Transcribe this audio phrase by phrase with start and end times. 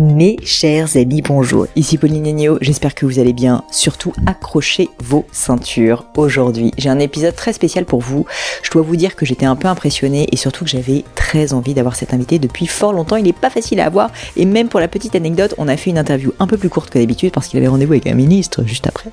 [0.00, 1.66] Mes chers amis, bonjour.
[1.74, 3.64] Ici Pauline Agneau, j'espère que vous allez bien.
[3.72, 6.04] Surtout, accrochez vos ceintures.
[6.16, 8.24] Aujourd'hui, j'ai un épisode très spécial pour vous.
[8.62, 11.74] Je dois vous dire que j'étais un peu impressionnée et surtout que j'avais très envie
[11.74, 13.16] d'avoir cet invité depuis fort longtemps.
[13.16, 15.90] Il n'est pas facile à avoir et même pour la petite anecdote, on a fait
[15.90, 18.62] une interview un peu plus courte que d'habitude parce qu'il avait rendez-vous avec un ministre
[18.64, 19.10] juste après.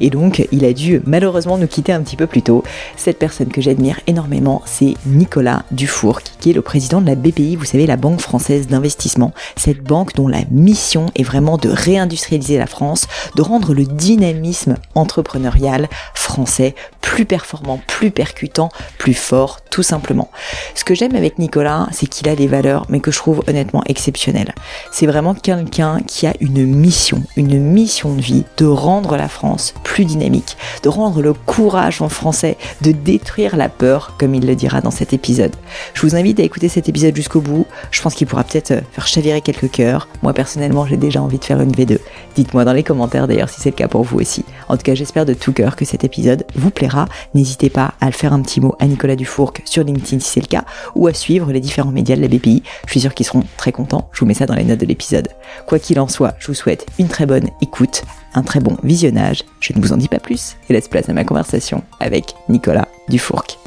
[0.00, 2.64] Et donc, il a dû malheureusement nous quitter un petit peu plus tôt.
[2.96, 7.56] Cette personne que j'admire énormément, c'est Nicolas Dufour, qui est le président de la BPI,
[7.56, 9.34] vous savez, la Banque française d'investissement.
[9.56, 13.06] Cette banque dont la mission est vraiment de réindustrialiser la France,
[13.36, 20.30] de rendre le dynamisme entrepreneurial français plus performant, plus percutant, plus fort, tout simplement.
[20.74, 23.82] Ce que j'aime avec Nicolas, c'est qu'il a des valeurs, mais que je trouve honnêtement
[23.86, 24.54] exceptionnelles.
[24.92, 29.74] C'est vraiment quelqu'un qui a une mission, une mission de vie de rendre la France
[29.84, 34.54] plus dynamique, de rendre le courage en français, de détruire la peur, comme il le
[34.54, 35.54] dira dans cet épisode.
[35.92, 37.66] Je vous invite à écouter cet épisode jusqu'au bout.
[37.90, 41.44] Je pense qu'il pourra peut-être faire chavirer quelques cœurs, moi personnellement, j'ai déjà envie de
[41.44, 41.98] faire une V2.
[42.36, 44.44] Dites-moi dans les commentaires d'ailleurs si c'est le cas pour vous aussi.
[44.68, 46.91] En tout cas, j'espère de tout cœur que cet épisode vous plaira.
[47.34, 50.40] N'hésitez pas à le faire un petit mot à Nicolas Dufourc sur LinkedIn si c'est
[50.40, 50.64] le cas,
[50.94, 52.62] ou à suivre les différents médias de la BPI.
[52.86, 54.08] Je suis sûr qu'ils seront très contents.
[54.12, 55.28] Je vous mets ça dans les notes de l'épisode.
[55.66, 58.04] Quoi qu'il en soit, je vous souhaite une très bonne écoute,
[58.34, 59.44] un très bon visionnage.
[59.60, 62.88] Je ne vous en dis pas plus et laisse place à ma conversation avec Nicolas
[63.08, 63.58] Dufourc.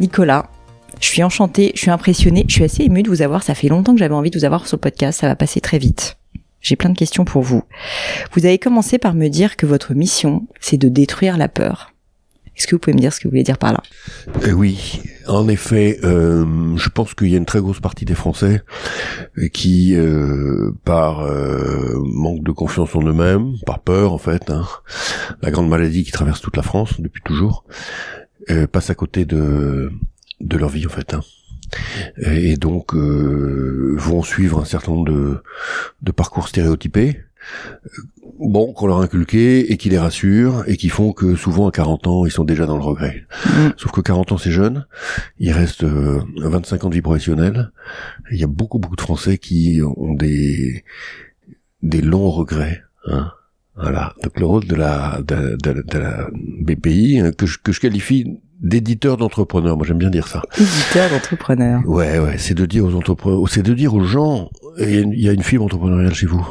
[0.00, 0.46] Nicolas,
[1.00, 3.42] je suis enchantée, je suis impressionnée, je suis assez émue de vous avoir.
[3.42, 5.20] Ça fait longtemps que j'avais envie de vous avoir sur le podcast.
[5.20, 6.16] Ça va passer très vite.
[6.62, 7.62] J'ai plein de questions pour vous.
[8.32, 11.92] Vous avez commencé par me dire que votre mission, c'est de détruire la peur.
[12.56, 13.82] Est-ce que vous pouvez me dire ce que vous voulez dire par là?
[14.44, 18.14] Euh, Oui, en effet, euh, je pense qu'il y a une très grosse partie des
[18.14, 18.62] Français
[19.52, 24.66] qui, euh, par euh, manque de confiance en eux-mêmes, par peur en fait, hein,
[25.40, 27.64] la grande maladie qui traverse toute la France depuis toujours,
[28.70, 29.90] passent à côté de
[30.40, 31.14] de leur vie en fait.
[31.14, 31.20] Hein.
[32.18, 35.42] Et donc euh, vont suivre un certain nombre de,
[36.02, 37.20] de parcours stéréotypés,
[38.38, 41.72] bon, qu'on leur a inculqué et qui les rassurent et qui font que souvent à
[41.72, 43.26] 40 ans, ils sont déjà dans le regret.
[43.46, 43.70] Mm.
[43.76, 44.86] Sauf que 40 ans, c'est jeune.
[45.38, 47.72] Il reste 25 ans de vie professionnelle.
[48.30, 50.84] Il y a beaucoup, beaucoup de Français qui ont des,
[51.82, 52.82] des longs regrets.
[53.06, 53.30] Hein.
[53.76, 54.14] Voilà.
[54.22, 57.80] Donc le rôle de la, de, de, de la BPI, hein, que je, que je
[57.80, 59.76] qualifie d'éditeur d'entrepreneurs.
[59.76, 60.42] Moi, j'aime bien dire ça.
[60.56, 61.82] Éditeur d'entrepreneurs.
[61.86, 62.38] Ouais, ouais.
[62.38, 65.64] C'est de dire aux entrepreneurs, c'est de dire aux gens, il y a une fibre
[65.64, 66.46] entrepreneuriale chez vous.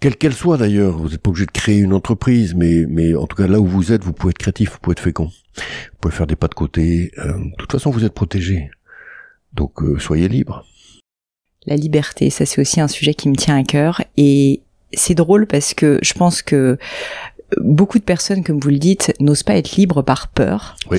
[0.00, 3.26] Quelle qu'elle soit d'ailleurs, vous n'êtes pas obligé de créer une entreprise, mais, mais en
[3.28, 5.26] tout cas là où vous êtes, vous pouvez être créatif, vous pouvez être fécond,
[5.56, 7.12] vous pouvez faire des pas de côté.
[7.18, 8.68] Euh, de toute façon, vous êtes protégé,
[9.52, 10.64] donc euh, soyez libre.
[11.66, 15.46] La liberté, ça c'est aussi un sujet qui me tient à cœur et c'est drôle
[15.46, 16.78] parce que je pense que
[17.60, 20.76] beaucoup de personnes, comme vous le dites, n'osent pas être libres par peur.
[20.90, 20.98] Oui.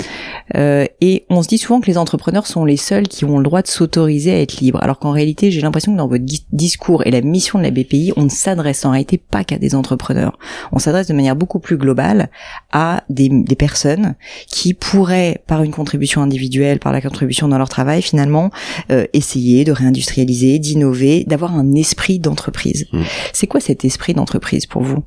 [0.56, 3.44] Euh, et on se dit souvent que les entrepreneurs sont les seuls qui ont le
[3.44, 4.78] droit de s'autoriser à être libres.
[4.82, 8.12] Alors qu'en réalité, j'ai l'impression que dans votre discours et la mission de la BPI,
[8.16, 10.38] on ne s'adresse en réalité pas qu'à des entrepreneurs.
[10.72, 12.30] On s'adresse de manière beaucoup plus globale
[12.72, 14.14] à des, des, personnes
[14.46, 18.50] qui pourraient, par une contribution individuelle, par la contribution dans leur travail, finalement,
[18.90, 22.86] euh, essayer de réindustrialiser, d'innover, d'avoir un esprit d'entreprise.
[22.92, 23.02] Mmh.
[23.32, 25.02] C'est quoi cet esprit d'entreprise pour vous?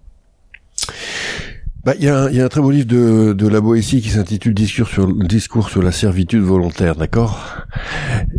[1.88, 4.02] Bah, il y, a un, y a un très beau livre de, de la Boétie
[4.02, 7.60] qui s'intitule Discours sur, Discours sur la servitude volontaire, d'accord?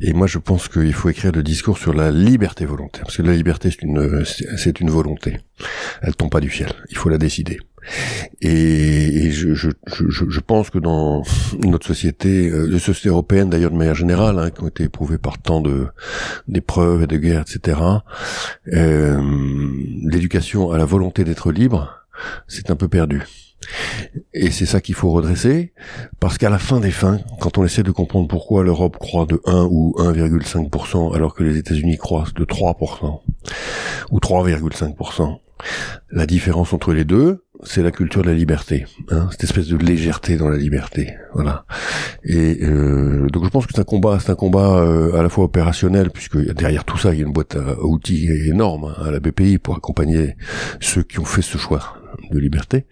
[0.02, 3.22] Et moi, je pense qu'il faut écrire le discours sur la liberté volontaire, parce que
[3.22, 5.38] la liberté, c'est une, c'est une volonté.
[6.02, 6.72] Elle tombe pas du ciel.
[6.90, 7.58] Il faut la décider.
[8.42, 11.22] Et, je, je, je, je, pense que dans
[11.64, 15.16] notre société, euh, les sociétés européennes d'ailleurs de manière générale, hein, qui ont été éprouvées
[15.16, 15.86] par tant de
[16.48, 17.80] d'épreuves et de guerres, etc.,
[18.74, 19.20] euh,
[20.04, 21.98] l'éducation à la volonté d'être libre,
[22.47, 23.23] c'est un peu perdu.
[24.35, 25.73] Et c'est ça qu'il faut redresser,
[26.20, 29.41] parce qu'à la fin des fins, quand on essaie de comprendre pourquoi l'Europe croît de
[29.47, 33.20] 1 ou 1,5% alors que les États-Unis croissent de 3%
[34.11, 35.38] ou 3,5%,
[36.12, 39.76] la différence entre les deux, c'est la culture de la liberté, hein, cette espèce de
[39.76, 41.65] légèreté dans la liberté, voilà.
[42.23, 45.29] Et euh, donc je pense que c'est un combat, c'est un combat euh, à la
[45.29, 49.06] fois opérationnel puisque derrière tout ça il y a une boîte à outils énorme hein,
[49.06, 50.37] à la BPI pour accompagner
[50.81, 51.97] ceux qui ont fait ce choix
[52.31, 52.87] de liberté,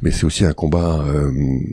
[0.00, 1.30] mais c'est aussi un combat euh,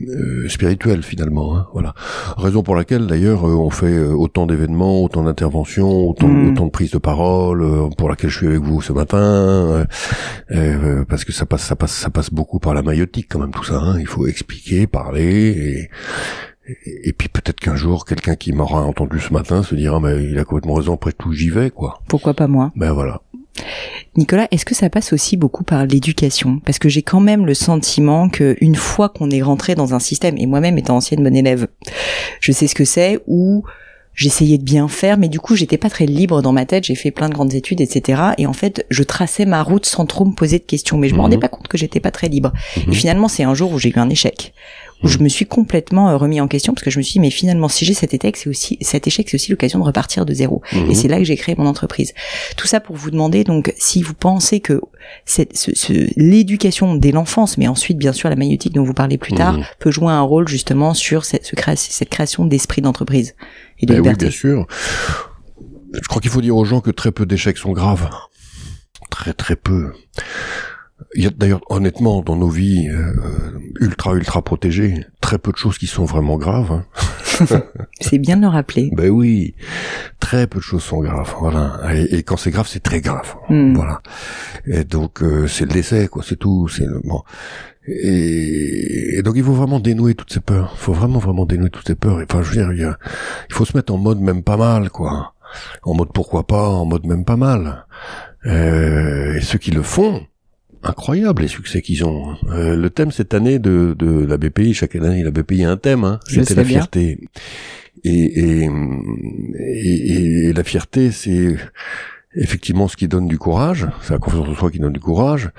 [0.08, 1.56] euh, spirituel finalement.
[1.56, 1.94] Hein, voilà.
[2.36, 6.52] Raison pour laquelle d'ailleurs euh, on fait autant d'événements, autant d'interventions, autant, mm.
[6.52, 9.86] autant de prises de parole, pour laquelle je suis avec vous ce matin,
[11.08, 13.64] parce que ça passe, ça passe, ça passe beaucoup par la maïotique quand même tout
[13.64, 13.78] ça.
[13.78, 13.98] Hein.
[13.98, 15.90] Il faut expliquer, parler et
[16.84, 20.38] et puis peut-être qu'un jour, quelqu'un qui m'aura entendu ce matin se dira, mais il
[20.38, 22.00] a complètement raison, après tout, j'y vais, quoi.
[22.08, 22.72] Pourquoi pas moi?
[22.76, 23.22] Ben voilà.
[24.16, 26.60] Nicolas, est-ce que ça passe aussi beaucoup par l'éducation?
[26.64, 30.00] Parce que j'ai quand même le sentiment que une fois qu'on est rentré dans un
[30.00, 31.68] système, et moi-même étant ancienne bonne élève,
[32.40, 33.64] je sais ce que c'est, où
[34.14, 36.94] j'essayais de bien faire, mais du coup j'étais pas très libre dans ma tête, j'ai
[36.94, 38.22] fait plein de grandes études, etc.
[38.38, 41.14] Et en fait, je traçais ma route sans trop me poser de questions, mais je
[41.14, 41.42] me rendais mhm.
[41.42, 42.52] pas compte que j'étais pas très libre.
[42.76, 42.94] Et mhm.
[42.94, 44.52] finalement, c'est un jour où j'ai eu un échec,
[45.02, 47.20] où je me suis complètement euh, remis en question parce que je me suis dit
[47.20, 50.26] mais finalement si j'ai cet échec c'est aussi cet échec c'est aussi l'occasion de repartir
[50.26, 50.62] de zéro.
[50.72, 50.94] Et mhm.
[50.94, 52.12] c'est là que j'ai créé mon entreprise.
[52.56, 54.80] Tout ça pour vous demander donc si vous pensez que
[55.24, 59.18] cette, ce, ce, l'éducation dès l'enfance mais ensuite bien sûr la magnétique dont vous parlez
[59.18, 59.64] plus tard mhm.
[59.78, 63.34] peut jouer un rôle justement sur cette, ce cette création d'esprit d'entreprise
[63.78, 64.66] et de ben Oui, bien sûr.
[65.92, 68.08] Je crois qu'il faut dire aux gens que très peu d'échecs sont graves.
[69.10, 69.92] Très très peu
[71.14, 73.12] il y a d'ailleurs honnêtement dans nos vies euh,
[73.80, 76.72] ultra ultra protégées très peu de choses qui sont vraiment graves.
[76.72, 76.84] Hein.
[78.00, 78.90] c'est bien de le rappeler.
[78.92, 79.54] Ben oui,
[80.18, 81.34] très peu de choses sont graves.
[81.40, 81.80] Voilà.
[81.94, 83.34] Et, quand c'est grave, c'est très grave.
[83.48, 83.74] Hmm.
[83.74, 84.02] Voilà.
[84.66, 86.22] Et donc euh, c'est le décès, quoi.
[86.26, 86.68] C'est tout.
[86.68, 87.22] C'est bon.
[87.86, 90.72] Et, donc il faut vraiment dénouer toutes ces peurs.
[90.74, 92.20] Il faut vraiment vraiment dénouer toutes ces peurs.
[92.22, 92.96] Enfin, je veux dire, il,
[93.48, 95.34] il faut se mettre en mode même pas mal, quoi.
[95.82, 97.86] En mode pourquoi pas, en mode même pas mal.
[98.46, 100.26] Euh, et ceux qui le font,
[100.82, 102.36] incroyable les succès qu'ils ont.
[102.50, 105.76] Euh, le thème cette année de, de la BPI, chaque année la BPI a un
[105.76, 107.18] thème, hein, c'était la fierté.
[108.04, 108.70] Et, et,
[109.58, 111.56] et, et, la fierté, c'est
[112.34, 115.50] effectivement ce qui donne du courage, c'est la confiance en soi qui donne du courage.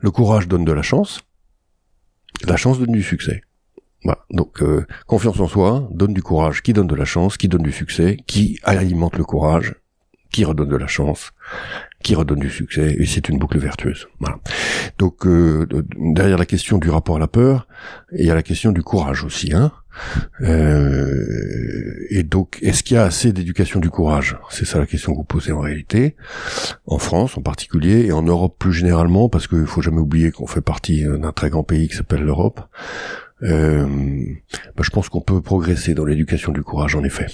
[0.00, 1.22] Le courage donne de la chance,
[2.46, 3.42] la chance donne du succès.
[4.04, 4.20] Voilà.
[4.30, 7.62] Donc euh, confiance en soi donne du courage, qui donne de la chance, qui donne
[7.62, 9.74] du succès, qui alimente le courage,
[10.30, 11.32] qui redonne de la chance,
[12.02, 14.06] qui redonne du succès, et c'est une boucle vertueuse.
[14.20, 14.38] Voilà.
[14.98, 15.66] Donc euh,
[15.96, 17.66] derrière la question du rapport à la peur,
[18.12, 19.52] il y a la question du courage aussi.
[19.52, 19.72] Hein
[20.42, 24.36] euh, et donc, est-ce qu'il y a assez d'éducation du courage?
[24.50, 26.16] C'est ça la question que vous posez en réalité,
[26.86, 30.46] en France en particulier, et en Europe plus généralement, parce qu'il faut jamais oublier qu'on
[30.46, 32.60] fait partie d'un très grand pays qui s'appelle l'Europe.
[33.42, 33.86] Euh,
[34.76, 37.26] bah, je pense qu'on peut progresser dans l'éducation du courage, en effet.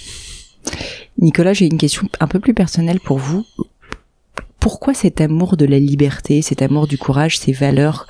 [1.17, 3.45] Nicolas, j'ai une question un peu plus personnelle pour vous.
[4.63, 8.07] Pourquoi cet amour de la liberté, cet amour du courage, ces valeurs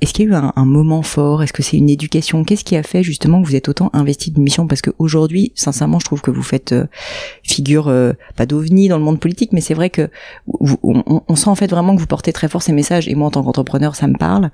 [0.00, 1.42] est-ce qu'il y a eu un, moment fort?
[1.42, 2.42] Est-ce que c'est une éducation?
[2.42, 4.66] Qu'est-ce qui a fait justement que vous êtes autant investi d'une mission?
[4.66, 6.86] Parce qu'aujourd'hui, sincèrement, je trouve que vous faites euh,
[7.42, 10.08] figure euh, pas d'ovni dans le monde politique, mais c'est vrai que
[10.48, 13.08] on, sent en fait vraiment que vous portez très fort ces messages.
[13.08, 14.50] Et moi, en tant qu'entrepreneur, ça me parle.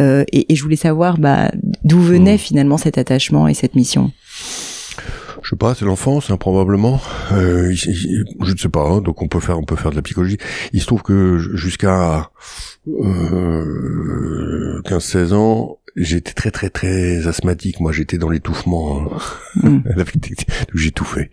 [0.00, 1.52] Euh, et, et, je voulais savoir bah,
[1.84, 2.38] d'où venait mmh.
[2.38, 4.10] finalement cet attachement et cette mission?
[5.48, 7.00] Je sais pas, c'est l'enfance, hein, probablement.
[7.32, 8.86] Euh, je ne sais pas.
[8.86, 10.36] Hein, donc on peut faire, on peut faire de la psychologie.
[10.74, 12.30] Il se trouve que jusqu'à
[12.86, 17.80] euh, 15-16 ans, j'étais très très très asthmatique.
[17.80, 19.02] Moi, j'étais dans l'étouffement.
[19.02, 19.68] Hein.
[19.68, 19.80] Mm.
[20.74, 21.30] J'ai tout fait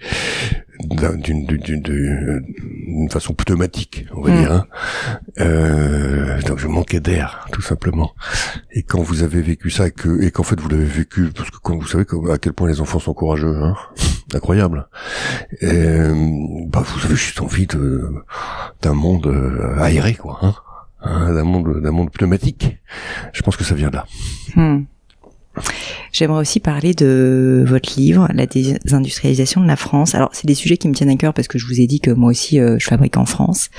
[0.83, 4.39] d'une façon pneumatique, on va mm.
[4.39, 4.51] dire.
[4.51, 4.65] Hein.
[5.39, 8.13] Euh, donc je manquais d'air, tout simplement.
[8.71, 11.57] Et quand vous avez vécu ça, que, et qu'en fait vous l'avez vécu, parce que
[11.61, 13.75] quand vous savez à quel point les enfants sont courageux, hein,
[14.33, 14.87] incroyable.
[15.61, 15.95] Et,
[16.67, 18.11] bah vous avez juste envie de
[18.81, 20.39] d'un monde euh, aéré, quoi.
[20.41, 20.55] Hein,
[21.05, 22.77] hein, d'un monde d'un monde pneumatique.
[23.33, 24.05] Je pense que ça vient là.
[24.55, 24.83] Hmm.
[26.11, 30.15] J'aimerais aussi parler de votre livre, La désindustrialisation de la France.
[30.15, 31.99] Alors, c'est des sujets qui me tiennent à cœur parce que je vous ai dit
[31.99, 33.69] que moi aussi, euh, je fabrique en France.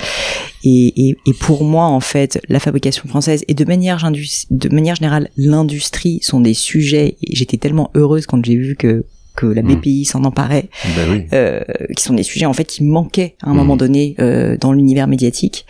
[0.64, 4.10] Et, et, et, pour moi, en fait, la fabrication française et de manière,
[4.50, 7.16] de manière générale, l'industrie sont des sujets.
[7.22, 9.04] Et j'étais tellement heureuse quand j'ai vu que
[9.36, 9.74] que la Mm.
[9.76, 11.22] BPI s'en emparait, Ben oui.
[11.32, 11.60] euh,
[11.96, 15.06] qui sont des sujets en fait qui manquaient à un moment donné euh, dans l'univers
[15.06, 15.66] médiatique.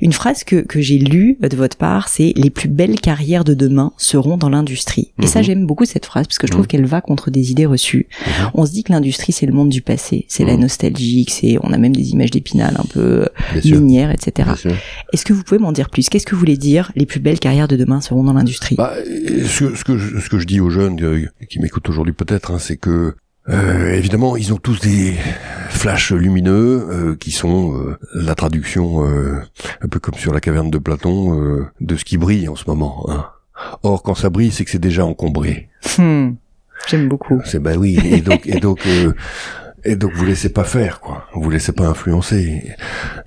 [0.00, 3.54] Une phrase que, que j'ai lue de votre part, c'est les plus belles carrières de
[3.54, 5.12] demain seront dans l'industrie.
[5.22, 5.44] Et ça Mhm.
[5.44, 8.08] j'aime beaucoup cette phrase parce que je trouve qu'elle va contre des idées reçues.
[8.26, 8.50] Mhm.
[8.54, 11.72] On se dit que l'industrie c'est le monde du passé, c'est la nostalgie, c'est on
[11.72, 13.80] a même des images d'épinal un peu Bien sûr.
[13.80, 14.50] minières, etc.
[15.12, 16.08] Est-ce que vous pouvez m'en dire plus?
[16.08, 18.76] Qu'est-ce que vous voulez dire Les plus belles carrières de demain seront dans l'industrie.
[18.76, 21.58] Bah, euh, ce, que, ce, que je, ce que je dis aux jeunes euh, qui
[21.60, 23.09] m'écoutent aujourd'hui peut-être, hein, c'est que
[23.50, 25.14] euh, évidemment ils ont tous des
[25.70, 29.36] flashs lumineux euh, qui sont euh, la traduction euh,
[29.82, 32.64] un peu comme sur la caverne de Platon euh, de ce qui brille en ce
[32.66, 33.06] moment.
[33.08, 33.26] hein.
[33.82, 35.68] Or quand ça brille, c'est que c'est déjà encombré.
[35.98, 36.30] Hmm.
[36.88, 37.40] J'aime beaucoup.
[37.44, 37.98] C'est bah oui.
[38.04, 39.12] Et donc et donc euh,
[39.84, 41.26] et donc vous laissez pas faire quoi.
[41.34, 42.62] Vous laissez pas influencer.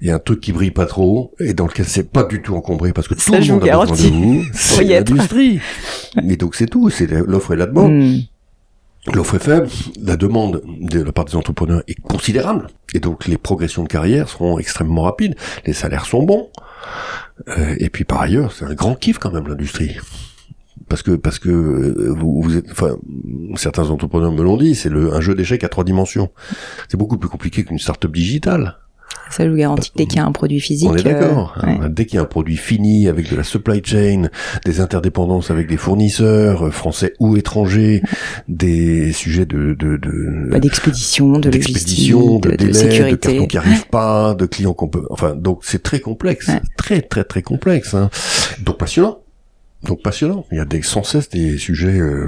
[0.01, 2.41] Il y a un truc qui brille pas trop et dans lequel c'est pas du
[2.41, 4.43] tout encombré parce que Ça, tout le monde a besoin de vous.
[4.53, 5.59] C'est l'industrie.
[6.27, 6.89] Et donc c'est tout.
[6.89, 7.91] C'est l'offre et la demande.
[7.93, 8.17] Hmm.
[9.13, 9.67] L'offre est faible,
[10.01, 14.29] la demande de la part des entrepreneurs est considérable, et donc les progressions de carrière
[14.29, 16.49] seront extrêmement rapides, les salaires sont bons,
[17.47, 19.97] Euh, et puis par ailleurs, c'est un grand kiff quand même l'industrie.
[20.89, 22.97] Parce que parce que euh, vous, vous êtes, enfin,
[23.55, 26.29] certains entrepreneurs me l'ont dit, c'est un jeu d'échecs à trois dimensions.
[26.89, 28.77] C'est beaucoup plus compliqué qu'une start-up digitale.
[29.29, 30.87] Ça, je vous garantis que dès qu'il y a un produit physique.
[30.91, 31.55] On est d'accord.
[31.63, 31.77] euh, ouais.
[31.81, 31.89] hein.
[31.89, 34.29] Dès qu'il y a un produit fini avec de la supply chain,
[34.63, 38.03] des interdépendances avec des fournisseurs euh, français ou étrangers,
[38.47, 43.17] des sujets de de, de d'expédition, de d'expédition, de, de, de délai, de sécurité.
[43.31, 45.07] cartons qui arrivent pas, de clients qu'on peut.
[45.09, 46.61] Enfin, donc c'est très complexe, Ouais.
[46.77, 47.95] très très très complexe.
[47.95, 48.11] Hein.
[48.63, 49.19] Donc passionnant,
[49.83, 50.45] donc passionnant.
[50.51, 52.27] Il y a des sans cesse des sujets euh,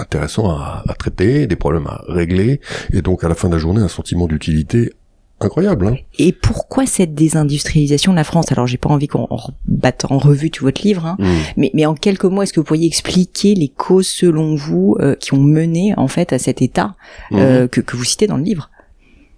[0.00, 2.60] intéressants à, à traiter, des problèmes à régler,
[2.92, 4.92] et donc à la fin de la journée un sentiment d'utilité
[5.40, 5.86] incroyable.
[5.86, 5.96] Hein.
[6.18, 8.50] Et pourquoi cette désindustrialisation de la France?
[8.52, 9.28] Alors, j'ai pas envie qu'on
[9.66, 11.34] batte en revue tout votre livre, hein, Mm.
[11.56, 15.14] mais, mais en quelques mots, est-ce que vous pourriez expliquer les causes, selon vous, euh,
[15.14, 16.94] qui ont mené en fait à cet état
[17.32, 18.70] euh, que, que vous citez dans le livre?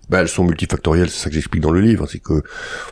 [0.09, 2.07] Bah, elles sont multifactorielles, c'est ça que j'explique dans le livre.
[2.11, 2.43] C'est que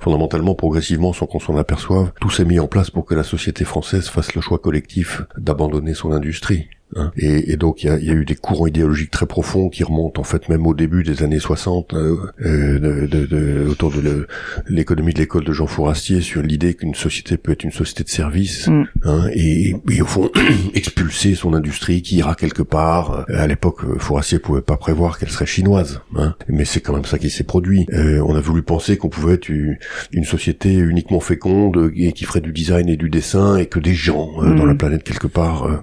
[0.00, 3.64] fondamentalement, progressivement, sans qu'on s'en aperçoive, tout s'est mis en place pour que la société
[3.64, 6.68] française fasse le choix collectif d'abandonner son industrie.
[6.96, 7.10] Hein.
[7.16, 9.68] Et, et donc, il y a, il y a eu des courants idéologiques très profonds
[9.68, 13.66] qui remontent en fait même au début des années 60, euh, euh, de, de- de-
[13.68, 14.26] autour de
[14.68, 18.08] l'économie de l'école de Jean Fourastier sur l'idée qu'une société peut être une société de
[18.08, 18.84] service, Mm.
[19.04, 20.30] hein, et, et au fond
[20.74, 23.24] expulser son industrie qui ira quelque part.
[23.28, 27.18] À l'époque, Fourastier pouvait pas prévoir qu'elle serait chinoise, hein, mais c'est quand même ça
[27.18, 27.86] qui s'est produit.
[27.92, 29.76] Euh, on a voulu penser qu'on pouvait être une,
[30.12, 33.94] une société uniquement féconde et qui ferait du design et du dessin et que des
[33.94, 34.56] gens euh, Mm.
[34.56, 35.76] dans la planète quelque part euh,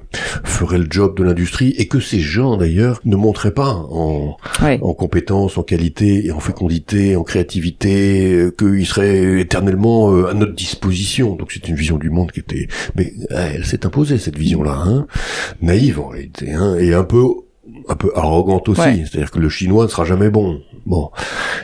[0.43, 4.79] feraient le job de l'industrie et que ces gens d'ailleurs ne montraient pas en, Ouais.
[4.81, 10.33] en compétences, en qualité et en fécondité, en créativité, euh, qu'ils seraient éternellement euh, à
[10.33, 11.35] notre disposition.
[11.35, 14.77] Donc c'est une vision du monde qui était, mais euh, elle s'est imposée cette vision-là,
[14.85, 15.07] hein,
[15.61, 17.23] naïve en réalité, hein, et un peu
[17.89, 19.03] un peu arrogante aussi, Ouais.
[19.05, 20.61] c'est-à-dire que le chinois ne sera jamais bon.
[20.85, 21.09] Bon,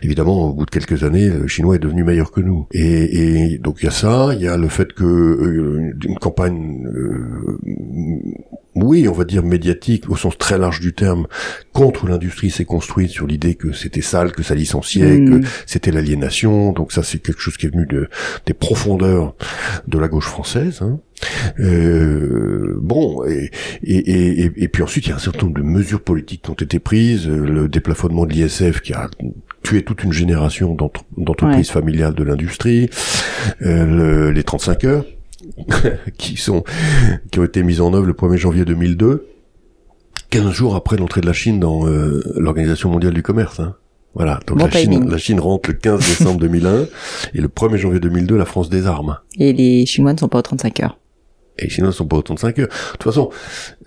[0.01, 2.65] évidemment, au bout de quelques années, le chinois est devenu meilleur que nous.
[2.73, 6.17] Et, et donc il y a ça, il y a le fait que euh, une
[6.17, 7.59] campagne, euh,
[8.75, 11.27] oui, on va dire médiatique au sens très large du terme,
[11.73, 15.41] contre l'industrie s'est construite sur l'idée que c'était sale, que ça licenciait, Mm.
[15.41, 16.71] que c'était l'aliénation.
[16.71, 18.09] Donc ça, c'est quelque chose qui est venu de,
[18.45, 19.35] des profondeurs
[19.87, 20.79] de la gauche française.
[20.81, 20.99] hein.
[21.59, 23.51] Euh, bon, et,
[23.83, 26.43] et, et, et- et puis ensuite, il y a un certain nombre de mesures politiques
[26.43, 27.27] qui ont été prises.
[27.27, 29.09] Euh, Le déplafonnement de l'ISF qui a
[29.63, 32.89] tué toute une génération d'entre- d'entreprises familiales de l'industrie.
[33.61, 35.05] Euh, le- les 35 heures
[36.17, 36.63] qui sont
[37.31, 39.27] qui ont été mises en œuvre le 1er janvier 2002,
[40.29, 43.59] 15 jours après l'entrée de la Chine dans euh, l'Organisation mondiale du commerce.
[43.59, 43.75] Hein.
[44.13, 46.85] Voilà, donc Bon la, Chine, la Chine rentre le 15 décembre 2001
[47.33, 49.19] et le 1er janvier 2002, la France désarme.
[49.37, 50.97] Et les Chinois ne sont pas aux 35 heures.
[51.57, 52.67] Et les Chinois ne sont pas autant de 5 heures.
[52.67, 53.29] De toute façon,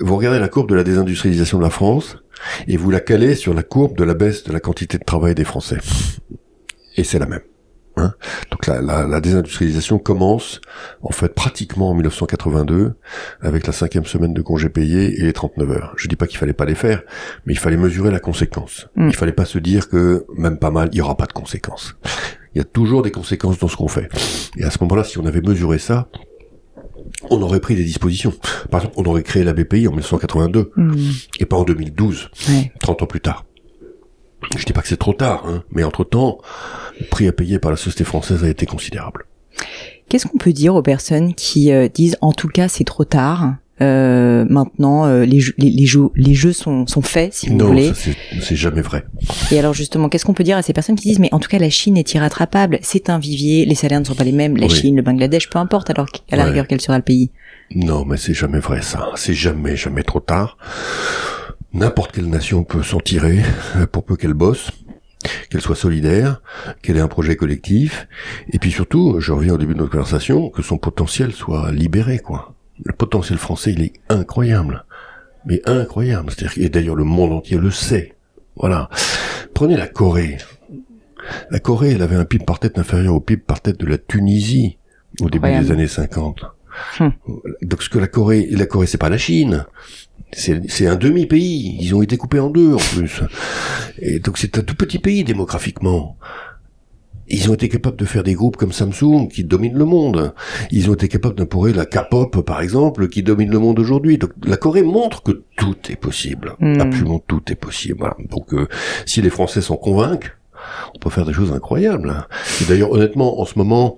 [0.01, 2.17] vous regardez la courbe de la désindustrialisation de la France
[2.67, 5.35] et vous la calez sur la courbe de la baisse de la quantité de travail
[5.35, 5.79] des Français.
[6.97, 7.43] Et c'est la même.
[7.97, 8.13] Hein
[8.51, 10.61] Donc la, la, la désindustrialisation commence
[11.03, 12.95] en fait pratiquement en 1982
[13.41, 15.93] avec la cinquième semaine de congés payés et les 39 heures.
[15.97, 17.03] Je dis pas qu'il fallait pas les faire,
[17.47, 18.89] mais il fallait mesurer la conséquence.
[18.97, 19.09] Mm.
[19.09, 21.95] Il fallait pas se dire que même pas mal, il y aura pas de conséquences.
[22.55, 24.09] Il y a toujours des conséquences dans ce qu'on fait.
[24.57, 26.09] Et à ce moment-là, si on avait mesuré ça,
[27.31, 28.33] on aurait pris des dispositions.
[28.71, 30.95] Par exemple, on aurait créé la BPI en 1982 Hmm.
[31.39, 32.73] et pas en 2012, Ouais.
[32.81, 33.45] 30 ans plus tard.
[34.59, 36.39] Je dis pas que c'est trop tard, hein, mais entre-temps,
[37.01, 39.27] le prix à payer par la société française a été considérable.
[40.09, 43.55] Qu'est-ce qu'on peut dire aux personnes qui euh, disent en tout cas c'est trop tard
[43.81, 47.59] euh, maintenant euh, les, jeux, les, les jeux les jeux sont, sont faits si vous
[47.59, 47.93] voulez
[48.41, 49.05] c'est- jamais vrai.
[49.51, 51.49] et alors justement qu'est-ce qu'on peut dire à ces personnes qui disent mais en tout
[51.49, 54.57] cas la Chine est irrattrapable c'est un vivier les salaires ne sont pas les mêmes
[54.57, 54.73] la Oui.
[54.75, 56.51] Chine le Bangladesh peu importe alors qu'à la Ouais.
[56.51, 57.31] rigueur quel sera le pays?
[57.75, 59.09] Non, mais c'est jamais vrai ça.
[59.17, 60.57] C'est jamais, jamais trop tard.
[61.73, 63.41] n'importe quelle nation peut s'en tirer
[63.93, 64.71] pour peu qu'elle bosse
[65.51, 66.43] qu'elle soit solidaire,
[66.83, 68.09] qu'elle ait un projet collectif,
[68.51, 72.19] et puis surtout, je reviens au début de notre conversation, que son potentiel soit libéré,
[72.19, 72.55] quoi.
[72.85, 74.85] Le potentiel français, il est incroyable.
[75.47, 76.31] Mais incroyable.
[76.31, 78.15] C'est-à-dire, et d'ailleurs, le monde entier le sait.
[78.57, 78.89] Voilà.
[79.53, 80.39] Prenez la Corée.
[81.51, 83.99] La Corée, elle avait un PIB par tête inférieur au PIB par tête de la
[83.99, 84.79] Tunisie
[85.21, 86.41] au début des années 50.
[87.01, 87.13] Hum.
[87.63, 89.67] Donc ce que la Corée, la Corée, c'est pas la Chine.
[90.33, 91.79] C'est un demi-pays.
[91.81, 93.23] Ils ont été coupés en deux en plus.
[93.99, 96.17] Et donc c'est un tout petit pays démographiquement.
[97.29, 100.35] Ils ont été capables de faire des groupes comme Samsung qui dominent le monde.
[100.71, 104.19] Ils ont été capables d'imposer la K-pop, par exemple, qui domine le monde aujourd'hui.
[104.19, 106.55] Donc la Corée montre que tout est possible.
[106.61, 106.81] Hmm.
[106.81, 108.13] Absolument tout est possible.
[108.31, 108.69] Donc euh,
[109.07, 110.37] si les Français s'en convainquent,
[110.95, 112.27] on peut faire des choses incroyables.
[112.61, 113.97] Et d'ailleurs, honnêtement, en ce moment,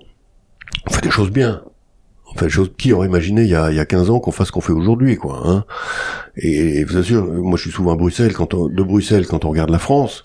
[0.89, 1.63] on fait des choses bien.
[2.29, 4.47] Enfin, chose, qui aurait imaginé il y a, il y a 15 ans qu'on fasse
[4.47, 5.41] ce qu'on fait aujourd'hui, quoi.
[5.45, 5.65] Hein
[6.35, 9.49] et, vous assure, moi je suis souvent à Bruxelles, quand on, de Bruxelles, quand on
[9.49, 10.21] regarde la France,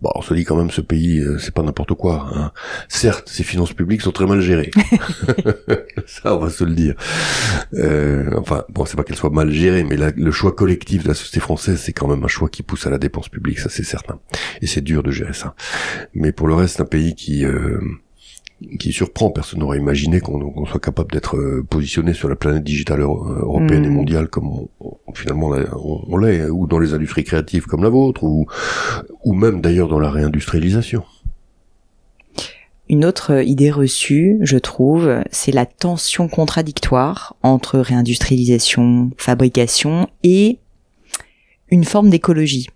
[0.00, 2.28] bon, on se dit quand même ce pays, euh, c'est pas n'importe quoi.
[2.34, 2.52] Hein.
[2.88, 4.70] Certes, ses finances publiques sont très mal gérées.
[6.06, 6.94] Ça, on va se le dire.
[7.74, 11.14] Euh, enfin, bon, c'est pas qu'elles soient mal gérées, mais le choix collectif de la
[11.14, 13.84] société française, c'est quand même un choix qui pousse à la dépense publique, ça c'est
[13.84, 14.18] certain.
[14.62, 15.54] Et c'est dur de gérer ça.
[16.14, 17.44] Mais pour le reste, c'est un pays qui...
[17.44, 17.80] Euh,
[18.78, 19.30] qui surprend.
[19.30, 23.88] Personne n'aurait imaginé qu'on soit capable d'être euh, positionné sur la planète digitale européenne et
[23.88, 23.94] mm.
[23.94, 24.66] mondiale comme
[25.14, 25.52] finalement
[26.08, 28.46] on, l'est, ou dans les industries créatives comme la vôtre, ou,
[29.24, 31.04] ou même d'ailleurs dans la réindustrialisation.
[32.88, 40.58] Une autre idée reçue, je trouve, c'est la tension contradictoire entre réindustrialisation, fabrication et
[41.70, 42.66] une forme d'écologie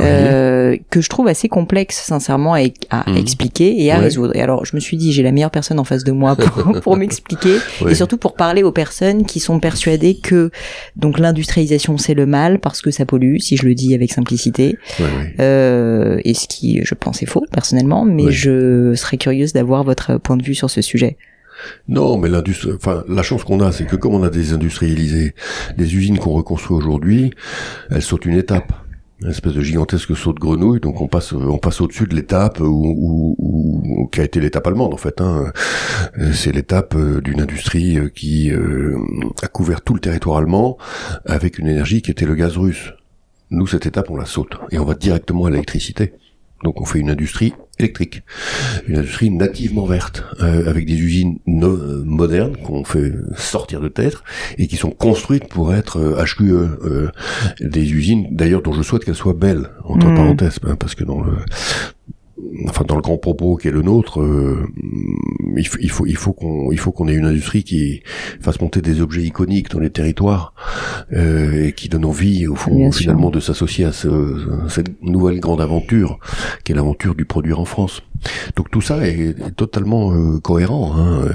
[0.00, 2.60] euh, que je trouve assez complexe sincèrement à,
[2.90, 3.16] à mhm.
[3.16, 4.36] expliquer et à résoudre.
[4.36, 6.80] Et alors je me suis dit j'ai la meilleure personne en face de moi pour,
[6.82, 7.56] pour m'expliquer
[7.88, 10.50] et surtout pour parler aux personnes qui sont persuadées que
[10.96, 14.78] donc l'industrialisation c'est le mal parce que ça pollue, si je le dis avec simplicité.
[15.40, 20.18] Euh, et ce qui je pense est faux personnellement, mais je serais curieuse d'avoir votre
[20.18, 21.16] point de vue sur ce sujet.
[21.88, 25.34] Non, mais l'industrie, enfin, la chance qu'on a, c'est que comme on a désindustrialisé
[25.76, 27.30] les usines qu'on reconstruit aujourd'hui,
[27.90, 28.72] elles sautent une étape
[29.20, 30.80] une espèce de gigantesque saut de grenouille.
[30.80, 34.94] Donc on passe, on passe au-dessus de l'étape où, où, qui a été l'étape allemande
[34.94, 35.20] en fait.
[35.20, 35.52] Hein.
[36.32, 38.96] C'est l'étape euh, d'une industrie euh, qui euh,
[39.42, 40.78] a couvert tout le territoire allemand
[41.26, 42.92] avec une énergie qui était le gaz russe.
[43.50, 46.12] Nous, cette étape, on la saute et on va directement à l'électricité.
[46.64, 48.22] Donc on fait une industrie électrique,
[48.88, 54.24] une industrie nativement verte, euh, avec des usines no modernes qu'on fait sortir de terre
[54.58, 57.08] et qui sont construites pour être HQE, euh, euh,
[57.60, 60.14] des usines d'ailleurs dont je souhaite qu'elles soient belles entre mmh.
[60.14, 61.36] parenthèses, hein, parce que dans le
[62.66, 64.66] enfin dans le grand propos qui est le nôtre, euh,
[65.56, 68.02] il, faut il faut qu'on il faut qu'on ait une industrie qui
[68.40, 70.54] fasse monter des objets iconiques dans les territoires
[71.12, 75.60] euh, et qui donne envie au fond finalement de s'associer à ce, cette nouvelle grande
[75.60, 76.18] aventure
[76.64, 78.02] qui est l'aventure du produire en France.
[78.56, 80.94] Donc tout ça est, totalement euh, cohérent.
[80.96, 81.28] Hein.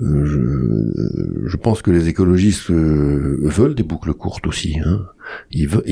[0.00, 4.78] Je, je, pense que les écologistes veulent des boucles courtes aussi.
[4.84, 5.06] Hein.
[5.50, 5.82] Il veut,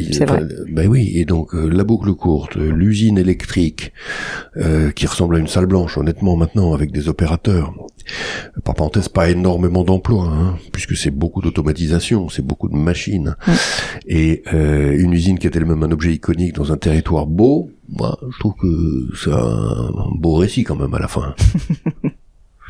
[0.71, 3.93] ben oui, et donc euh, la boucle courte, l'usine électrique,
[4.57, 7.73] euh, qui ressemble à une salle blanche, honnêtement maintenant, avec des opérateurs.
[8.65, 13.35] Par parenthèse, pas énormément d'emplois, hein, puisque c'est beaucoup d'automatisation, c'est beaucoup de machines.
[14.07, 18.19] Et euh, une usine qui était elle-même un objet iconique dans un territoire beau, moi,
[18.31, 21.35] je trouve que c'est un beau récit quand même à la fin.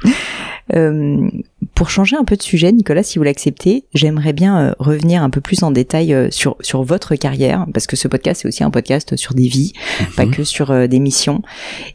[0.77, 1.29] Euh,
[1.75, 5.31] pour changer un peu de sujet, Nicolas, si vous l'acceptez, j'aimerais bien euh, revenir un
[5.31, 8.65] peu plus en détail euh, sur sur votre carrière, parce que ce podcast c'est aussi
[8.65, 9.73] un podcast sur des vies,
[10.17, 10.33] pas mhm.
[10.33, 11.43] que sur des missions.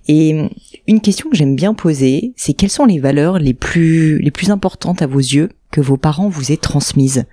[0.08, 0.50] Et
[0.88, 4.50] une question que j'aime bien poser, c'est quelles sont les valeurs les plus les plus
[4.50, 7.26] importantes à vos yeux que vos parents vous aient transmises?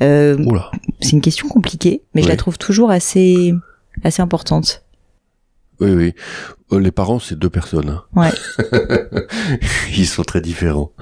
[0.00, 3.52] c'est une question compliquée, mais je la trouve toujours assez
[4.02, 4.85] assez importante.
[5.80, 6.14] Oui, oui.
[6.72, 7.88] Euh, les parents, c'est deux personnes.
[7.88, 8.02] Hein.
[8.14, 8.30] Ouais.
[9.96, 10.92] Ils sont très différents.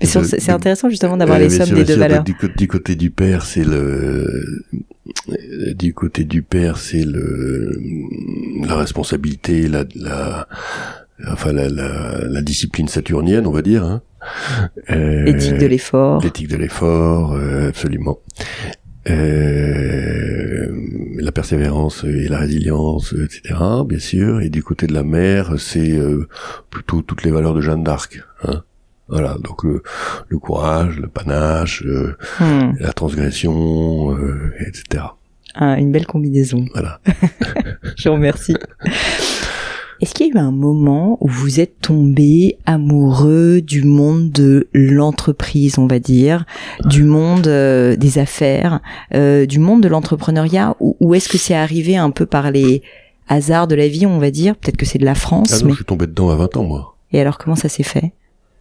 [0.00, 2.22] C'est intéressant justement d'avoir les sommes des deux valeurs.
[2.22, 4.62] Du, du, côté du père, c'est le
[5.74, 7.80] du côté du père, c'est le
[8.66, 10.46] la responsabilité, la, la
[11.26, 13.84] enfin la, la, la, discipline saturnienne, on va dire.
[13.84, 14.02] Hein.
[14.90, 16.22] Euh, l'éthique de l'effort.
[16.22, 18.18] L'éthique de l'effort, euh, absolument.
[19.08, 20.37] Euh,
[21.16, 23.54] la persévérance et la résilience, etc.
[23.86, 24.40] Bien sûr.
[24.40, 26.28] Et du côté de la mère, c'est euh,
[26.70, 28.22] plutôt toutes les valeurs de Jeanne d'Arc.
[28.44, 28.62] Hein
[29.08, 29.82] voilà, donc le,
[30.38, 32.74] courage, le panache, euh, hmm.
[32.78, 34.14] la transgression,
[34.60, 35.04] etc.
[35.54, 36.66] Ah, une belle combinaison.
[36.72, 37.00] Voilà.
[37.96, 38.54] Je vous remercie.
[40.00, 44.68] Est-ce qu'il y a eu un moment où vous êtes tombé amoureux du monde de
[44.72, 46.44] l'entreprise, on va dire,
[46.84, 48.80] du monde euh, des affaires,
[49.14, 52.82] euh, du monde de l'entrepreneuriat, ou, est-ce que c'est arrivé un peu par les
[53.28, 54.54] hasards de la vie, on va dire?
[54.54, 55.52] Peut-être que c'est de la France.
[55.52, 56.96] Ah non, je suis tombé dedans à 20 ans, moi.
[57.12, 58.12] Et alors, comment ça s'est fait?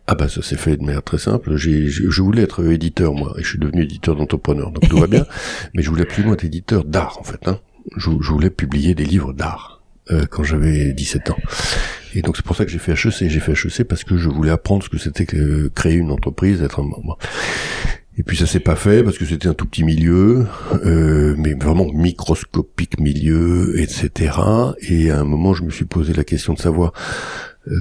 [0.08, 1.58] Ah bah ça s'est fait de manière très simple.
[1.58, 5.08] J'ai, je voulais être éditeur moi, et je suis devenu éditeur d'entrepreneur, donc tout va
[5.08, 5.26] bien.
[5.76, 7.46] Mais je voulais absolument être éditeur d'art en fait.
[7.48, 7.60] Hein.
[7.98, 9.77] Je, je, voulais publier des livres d'art
[10.12, 11.38] euh, quand j'avais 17 ans.
[12.16, 13.30] Et donc c'est pour ça que j'ai fait HEC.
[13.30, 16.62] J'ai fait HEC parce que je voulais apprendre ce que c'était que créer une entreprise,
[16.62, 17.18] être un membre.
[18.20, 20.48] Et puis ça s'est pas fait parce que c'était un tout petit milieu,
[20.86, 24.40] euh, mais vraiment microscopique milieu, etc.
[24.82, 26.94] Et à un moment, je me suis posé la question de savoir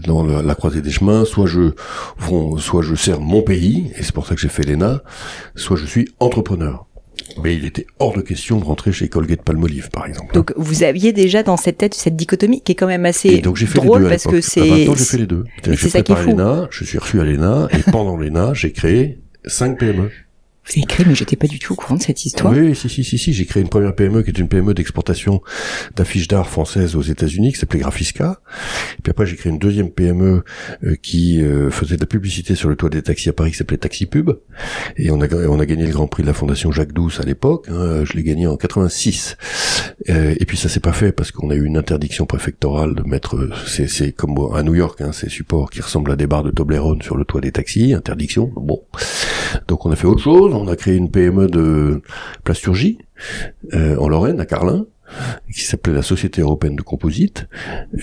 [0.05, 1.73] dans la, croisée des chemins, soit je,
[2.59, 5.03] soit je sers mon pays, et c'est pour ça que j'ai fait l'ENA,
[5.55, 6.87] soit je suis entrepreneur.
[7.43, 10.35] Mais il était hors de question de rentrer chez Colgate Palmolive, par exemple.
[10.35, 13.57] Donc vous aviez déjà dans cette tête cette dichotomie qui est quand même assez donc
[13.57, 14.61] j'ai fait drôle les deux parce que c'est.
[14.61, 15.45] À 20 ans, j'ai fait les deux.
[15.65, 16.31] C'est ça qui est fou.
[16.31, 20.11] L'ENA, je suis reçu à l'ENA et pendant l'ENA, j'ai créé 5 PME.
[20.67, 22.53] Vous avez créé, mais j'étais pas du tout au courant de cette histoire.
[22.53, 23.33] Oui, si, si, si, si.
[23.33, 25.41] J'ai créé une première PME qui est une PME d'exportation
[25.95, 28.41] d'affiches d'art françaises aux États-Unis, qui s'appelait Graphisca.
[28.99, 30.43] Et puis après, j'ai créé une deuxième PME
[30.83, 33.59] euh, qui euh, faisait de la publicité sur le toit des taxis à Paris, qui
[33.59, 34.33] s'appelait Taxi Pub.
[34.97, 37.23] Et on a, on a gagné le Grand Prix de la Fondation Jacques Douce à
[37.23, 37.67] l'époque.
[37.69, 38.05] Hein.
[38.05, 39.37] je l'ai gagné en 86.
[40.09, 43.03] Euh, et puis ça s'est pas fait parce qu'on a eu une interdiction préfectorale de
[43.03, 46.51] mettre, c'est comme à New York, hein, ces supports qui ressemblent à des barres de
[46.51, 47.95] Toblerone sur le toit des taxis.
[47.95, 48.53] Interdiction.
[48.57, 48.83] Bon.
[49.69, 52.03] Donc on a fait autre chose on a créé une PME de
[52.45, 52.99] plasturgie
[53.75, 54.87] euh, en Lorraine, à Carlin,
[55.53, 57.47] qui s'appelait la Société européenne de composite,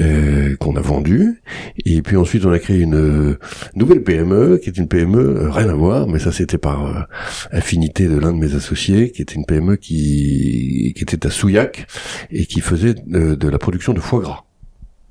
[0.02, 1.42] euh, qu'on a vendue.
[1.86, 3.40] Et puis ensuite, on a créé une euh,
[3.76, 7.08] nouvelle PME, qui est une PME, rien à voir, mais ça c'était par
[7.52, 11.88] affinité de l'un de mes associés, qui était une PME qui, qui était à Souillac,
[12.32, 14.44] et qui faisait de la production de foie gras.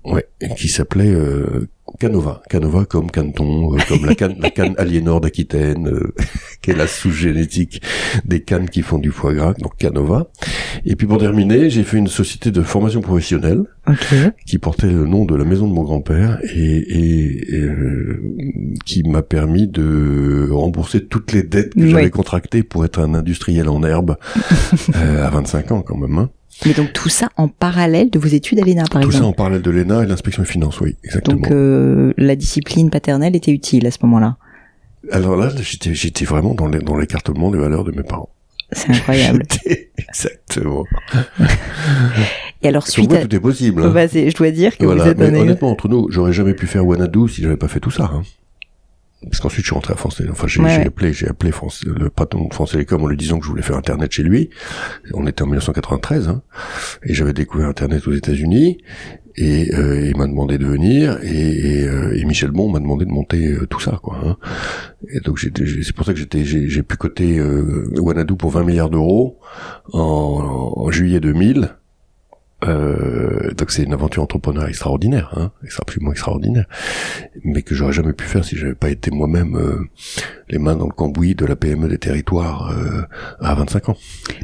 [0.05, 2.43] Ouais, qui s'appelait euh, Canova.
[2.49, 6.15] Canova comme Canton, euh, comme la canne, la canne Aliénor d'Aquitaine, euh,
[6.63, 7.83] qui est la sous-génétique
[8.25, 10.29] des cannes qui font du foie gras, donc Canova.
[10.85, 13.63] Et puis pour terminer, j'ai fait une société de formation professionnelle
[14.47, 17.69] qui portait le nom de la maison de mon grand-père et, et,
[18.85, 23.69] qui m'a permis de rembourser toutes les dettes que j'avais contractées pour être un industriel
[23.69, 24.17] en herbe
[24.95, 26.19] à 25 ans quand même.
[26.19, 26.31] Hein.
[26.67, 29.15] Mais donc tout ça en parallèle de vos études à l'ENA, par exemple.
[29.15, 31.41] Tout ça en parallèle de l'ENA et l'inspection des finances, oui, exactement.
[31.41, 31.82] Donc euh,
[32.17, 34.37] la discipline paternelle était utile à ce moment-là.
[35.11, 38.31] Alors là, j'étais, j'étais vraiment dans, dans l'écartement des valeurs de mes parents.
[38.73, 39.43] C'est incroyable.
[39.99, 40.85] Exactement.
[42.63, 43.27] Et alors suite à...
[43.27, 43.83] tout est possible.
[43.83, 43.93] Hein.
[43.93, 47.29] je dois dire que vous êtes mais honnêtement entre nous, j'aurais jamais pu faire Wanadu
[47.29, 48.11] si j'avais pas fait tout ça.
[48.15, 48.23] Hein
[49.29, 52.49] parce qu'ensuite je suis rentré à France Enfin, j'ai appelé, j'ai appelé France, le patron
[52.49, 54.51] de France Télécom en lui disant que je voulais faire Internet chez lui.
[55.15, 56.43] On était en 1993, hein,
[57.05, 58.79] et j'avais découvert Internet aux États-Unis.
[59.37, 63.11] Et euh, il m'a demandé de venir et, euh, et, Michel Bon m'a demandé de
[63.11, 64.19] monter euh, tout ça quoi.
[64.23, 64.37] Hein.
[65.09, 68.91] Et donc c'est pour ça que j'étais j'ai pu coter euh, Wanadu pour 20 milliards
[68.91, 69.39] d'euros
[69.93, 71.77] en, en, juillet 2000
[72.65, 76.67] euh, donc c'est une aventure entrepreneur extraordinaire, hein, absolument extraordinaire,
[77.45, 79.89] mais que j'aurais jamais pu faire si j'avais pas été moi-même euh,
[80.49, 83.03] les mains dans le cambouis de la PME des territoires euh,
[83.41, 83.97] à 25 ans.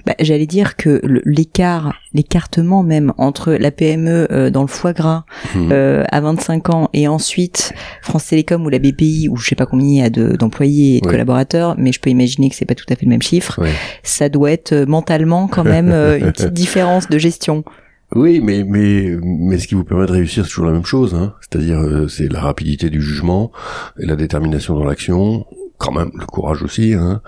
[0.06, 5.24] Bah, J'allais dire que l'écart, l'écartement même entre la PME euh, dans le foie gras
[5.54, 5.72] mmh.
[6.10, 9.86] à 25 ans et ensuite France Télécom ou la BPI où je sais pas combien
[9.86, 12.86] il y a d'employés et de collaborateurs, mais je peux imaginer que c'est pas tout
[12.88, 13.60] à fait le même chiffre.
[14.02, 17.64] Ça doit être mentalement quand même une petite différence de gestion.
[18.14, 21.14] Oui, mais mais mais ce qui vous permet de réussir, c'est toujours la même chose.
[21.14, 21.34] Hein.
[21.40, 23.52] C'est-à-dire, euh, c'est la rapidité du jugement
[23.98, 27.20] et la détermination dans l'action, quand même le courage aussi, hein.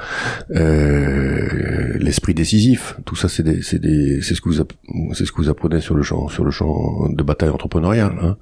[0.53, 2.97] euh, l'esprit décisif.
[3.05, 4.65] Tout ça, c'est des, c'est des, c'est ce que vous
[5.13, 8.17] c'est ce que vous apprenez sur le champ sur le champ de bataille entrepreneuriale.
[8.23, 8.37] Hein.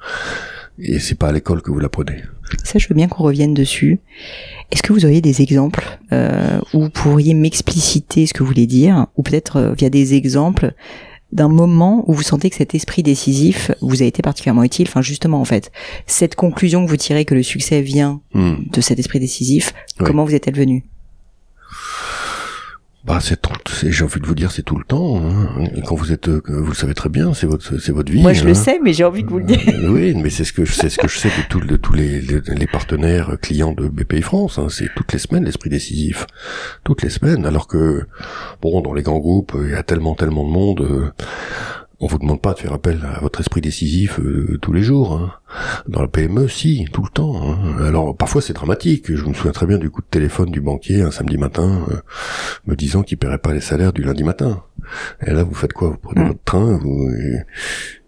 [0.81, 2.23] Et c'est pas à l'école que vous l'apprenez.
[2.63, 3.99] Ça, je veux bien qu'on revienne dessus.
[4.71, 8.67] Est-ce que vous auriez des exemples euh, où vous pourriez m'expliciter ce que vous voulez
[8.67, 10.73] dire, ou peut-être euh, via des exemples
[11.33, 14.87] d'un moment où vous sentez que cet esprit décisif vous a été particulièrement utile.
[14.89, 15.71] Enfin, justement, en fait,
[16.07, 18.55] cette conclusion que vous tirez que le succès vient hmm.
[18.73, 20.85] de cet esprit décisif, comment vous est-elle venue
[23.09, 23.41] bah, c'est,
[23.91, 25.17] j'ai envie de vous dire, c'est tout le temps.
[25.17, 25.65] Hein.
[25.87, 28.21] Quand vous êtes, euh, vous le savez très bien, c'est votre, c'est votre vie.
[28.21, 28.55] Moi, je le hein.
[28.55, 29.77] sais, mais j'ai envie que vous le disiez.
[29.77, 31.95] Euh, oui, mais c'est ce que, c'est ce que je sais de, tout, de tous
[31.95, 34.59] les, les, partenaires clients de BPI France.
[34.59, 34.67] Hein.
[34.69, 36.27] C'est toutes les semaines l'esprit décisif,
[36.85, 37.47] toutes les semaines.
[37.47, 38.05] Alors que,
[38.61, 40.81] bon, dans les grands groupes, il y a tellement, tellement de monde.
[40.83, 41.11] Euh,
[42.01, 45.13] on vous demande pas de faire appel à votre esprit décisif euh, tous les jours.
[45.15, 45.33] Hein.
[45.89, 47.41] Dans la PME, si, tout le temps.
[47.43, 47.83] Hein.
[47.85, 49.15] Alors parfois c'est dramatique.
[49.15, 51.97] Je me souviens très bien du coup de téléphone du banquier un samedi matin, euh,
[52.67, 54.63] me disant qu'il paierait pas les salaires du lundi matin.
[55.27, 55.91] Et là, vous faites quoi?
[55.91, 56.29] Vous prenez mmh.
[56.29, 57.11] votre train, vous,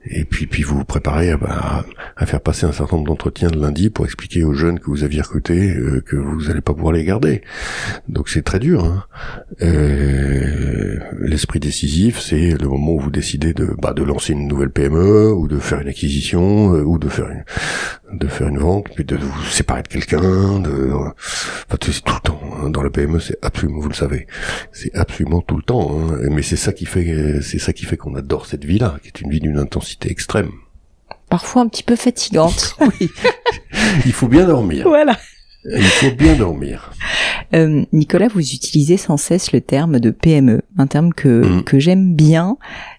[0.07, 1.85] Et puis, puis vous vous préparez à, bah,
[2.17, 5.05] à faire passer un certain nombre d'entretiens de lundi pour expliquer aux jeunes que vous
[5.05, 7.43] aviez recrutés euh, que vous n'allez pas pouvoir les garder.
[8.09, 8.85] Donc c'est très dur.
[8.85, 9.05] Hein.
[9.63, 14.71] Euh, L'esprit décisif, c'est le moment où vous décidez de, bah, de lancer une nouvelle
[14.71, 17.45] PME ou de faire une acquisition euh, ou de faire une,
[18.13, 20.59] de faire une vente, puis de vous séparer de quelqu'un.
[20.61, 21.15] De, enfin,
[21.81, 22.41] c'est tout le temps.
[22.63, 22.71] Hein.
[22.71, 24.27] Dans la PME, c'est absolument, vous le savez,
[24.73, 25.91] c'est absolument tout le temps.
[25.99, 26.19] Hein.
[26.31, 29.21] Mais c'est ça qui fait, c'est ça qui fait qu'on adore cette vie-là, qui est
[29.21, 30.51] une vie d'une intensité extrême.
[31.29, 32.77] Parfois un petit peu fatigante.
[33.01, 33.11] oui.
[34.05, 34.89] Il faut bien dormir.
[34.89, 35.17] Voilà.
[35.65, 36.91] Il faut bien dormir.
[37.55, 41.65] Euh, Nicolas, vous utilisez sans cesse le terme de PME, un terme que, Mhm.
[41.65, 42.57] que j'aime bien,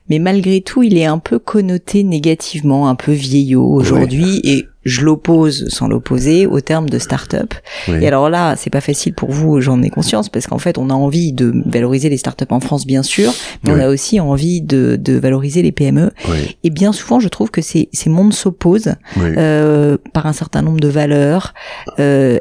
[0.09, 5.01] mais malgré tout, il est un peu connoté négativement, un peu vieillot aujourd'hui, et je
[5.01, 7.53] l'oppose, sans l'opposer, au terme de start-up.
[7.87, 7.99] Oui.
[8.01, 10.89] Et alors là, c'est pas facile pour vous, j'en ai conscience, parce qu'en fait, on
[10.89, 13.31] a envie de valoriser les startups en France, bien sûr,
[13.63, 16.11] mais on a aussi envie de, de valoriser les PME.
[16.29, 20.61] Oui, Et bien souvent, je trouve que ces, ces mondes s'opposent euh, par un certain
[20.61, 21.53] nombre de valeurs.
[21.99, 22.37] Euh,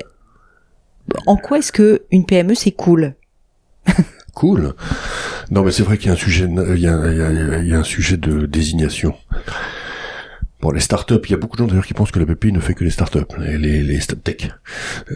[1.26, 3.14] en quoi est-ce que une PME c'est cool?
[4.34, 4.74] Cool.
[5.50, 7.58] Non, mais c'est vrai qu'il y a un sujet, il y a, il y a-
[7.58, 9.14] il y a un sujet de désignation.
[10.60, 12.52] Bon, les startups, il y a beaucoup de gens d'ailleurs qui pensent que la BPI
[12.52, 14.50] ne fait que les startups, les, les, les start tech.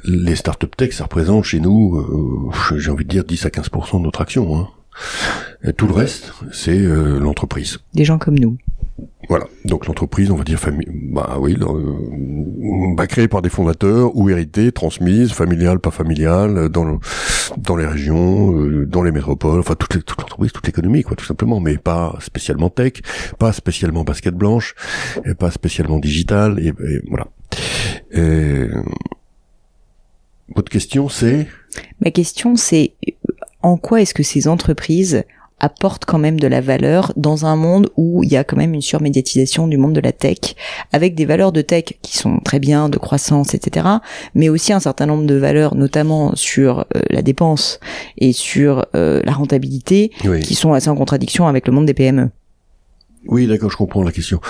[0.05, 3.99] Les startup tech, ça représente chez nous, euh, j'ai envie de dire 10 à 15%
[3.99, 4.57] de notre action.
[4.59, 4.69] Hein.
[5.77, 7.79] Tout le reste, c'est euh, l'entreprise.
[7.93, 8.57] Des gens comme nous.
[9.29, 9.47] Voilà.
[9.65, 14.29] Donc l'entreprise, on va dire famille, bah oui, euh, bah, créée par des fondateurs ou
[14.31, 16.99] héritée, transmise, familiale, pas familiale, euh, dans le,
[17.57, 21.25] dans les régions, euh, dans les métropoles, enfin toute, les- l'entreprise, toute l'économie, quoi, tout
[21.25, 22.93] simplement, mais pas spécialement tech,
[23.39, 24.75] pas spécialement basket blanche,
[25.25, 26.73] et pas spécialement digital, et,
[27.09, 27.27] voilà.
[28.13, 28.69] Et,
[30.55, 31.49] votre question, c'est?
[32.01, 32.95] Ma question c'est
[33.63, 35.25] en quoi est-ce que ces entreprises
[35.61, 38.75] apportent quand même de la valeur dans un monde où il y a quand même
[38.75, 40.55] une surmédiatisation du monde de la tech,
[40.93, 43.87] avec des valeurs de tech qui sont très bien, de croissance, etc.,
[44.35, 47.81] mais aussi un certain nombre de valeurs, notamment sur euh, la dépense
[48.19, 50.41] et sur euh, la rentabilité, oui.
[50.41, 52.31] qui sont assez en contradiction avec le monde des PME.
[53.27, 54.41] Oui, d'accord, je comprends la question.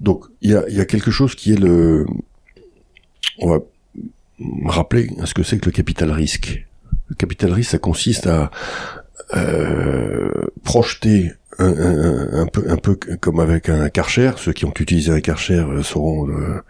[0.00, 2.06] Donc, il y a, il y a quelque chose qui est le...
[3.38, 3.60] On va
[4.66, 6.66] rappeler ce que c'est que le capital risque.
[7.08, 8.50] Le capital risque, ça consiste à
[9.34, 10.30] euh,
[10.64, 14.32] projeter un, un- un peu, un peu comme avec un Karcher.
[14.36, 16.60] Ceux qui ont utilisé un Karcher euh, sauront euh,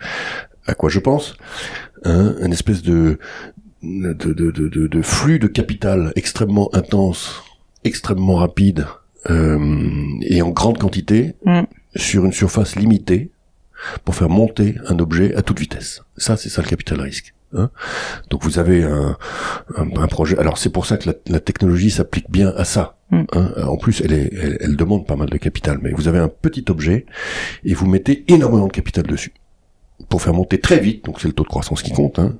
[0.66, 1.36] à quoi je pense.
[2.04, 3.18] Hein, une espèce de
[3.82, 7.42] de, de, de, de- de flux de capital extrêmement intense,
[7.84, 8.86] extrêmement rapide
[9.30, 9.58] euh,
[10.22, 11.62] et en grande quantité Mm.
[11.94, 13.30] sur une surface limitée
[14.04, 16.02] pour faire monter un objet à toute vitesse.
[16.16, 17.34] Ça, c'est ça le capital risque.
[17.54, 17.70] Hein.
[18.30, 19.16] Donc vous avez un,
[19.76, 20.38] un, un projet.
[20.38, 22.98] Alors c'est pour ça que la, la technologie s'applique bien à ça.
[23.10, 23.22] Mm.
[23.32, 23.50] hein.
[23.66, 26.28] En plus, elle, est, elle, elle demande pas mal de capital, mais vous avez un
[26.28, 27.06] petit objet
[27.64, 29.32] et vous mettez énormément de capital dessus
[30.08, 31.04] pour faire monter très vite.
[31.04, 32.36] Donc c'est le taux de croissance qui compte, hein,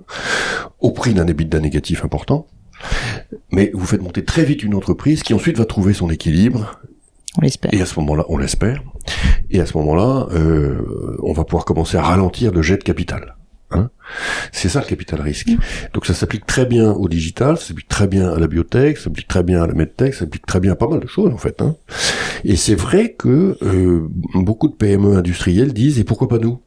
[0.81, 2.47] au prix d'un EBITDA négatif important.
[3.51, 6.79] Mais vous faites monter très vite une entreprise qui ensuite va trouver son équilibre
[7.39, 7.73] On l'espère.
[7.73, 8.83] et à ce moment-là, on l'espère.
[9.51, 13.37] Et à ce moment-là, euh, on va pouvoir commencer à ralentir le jet de capital.
[13.71, 13.91] Hein
[14.53, 15.51] c'est ça le capital risque.
[15.93, 19.05] Donc ça s'applique très bien au digital, ça s'applique très bien à la biotech, ça
[19.05, 21.33] s'applique très bien à la medtech, ça s'applique très bien à pas mal de choses
[21.33, 21.61] en fait.
[21.61, 21.77] Hein
[22.45, 26.61] et c'est vrai que euh, beaucoup de PME industrielles disent et pourquoi pas nous?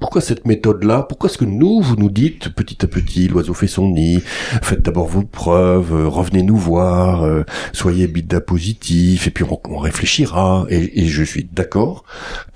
[0.00, 1.04] Pourquoi cette méthode-là?
[1.08, 4.20] Pourquoi est-ce que nous, vous nous dites petit à petit, l'oiseau fait son nid,
[4.60, 9.60] faites d'abord vos preuves, euh, revenez nous voir, euh, soyez bida positif, et puis on,
[9.68, 10.66] on réfléchira.
[10.70, 12.04] Et, et je suis d'accord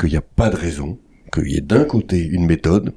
[0.00, 0.98] qu'il n'y a pas de raison
[1.32, 2.92] qu'il y ait d'un côté une méthode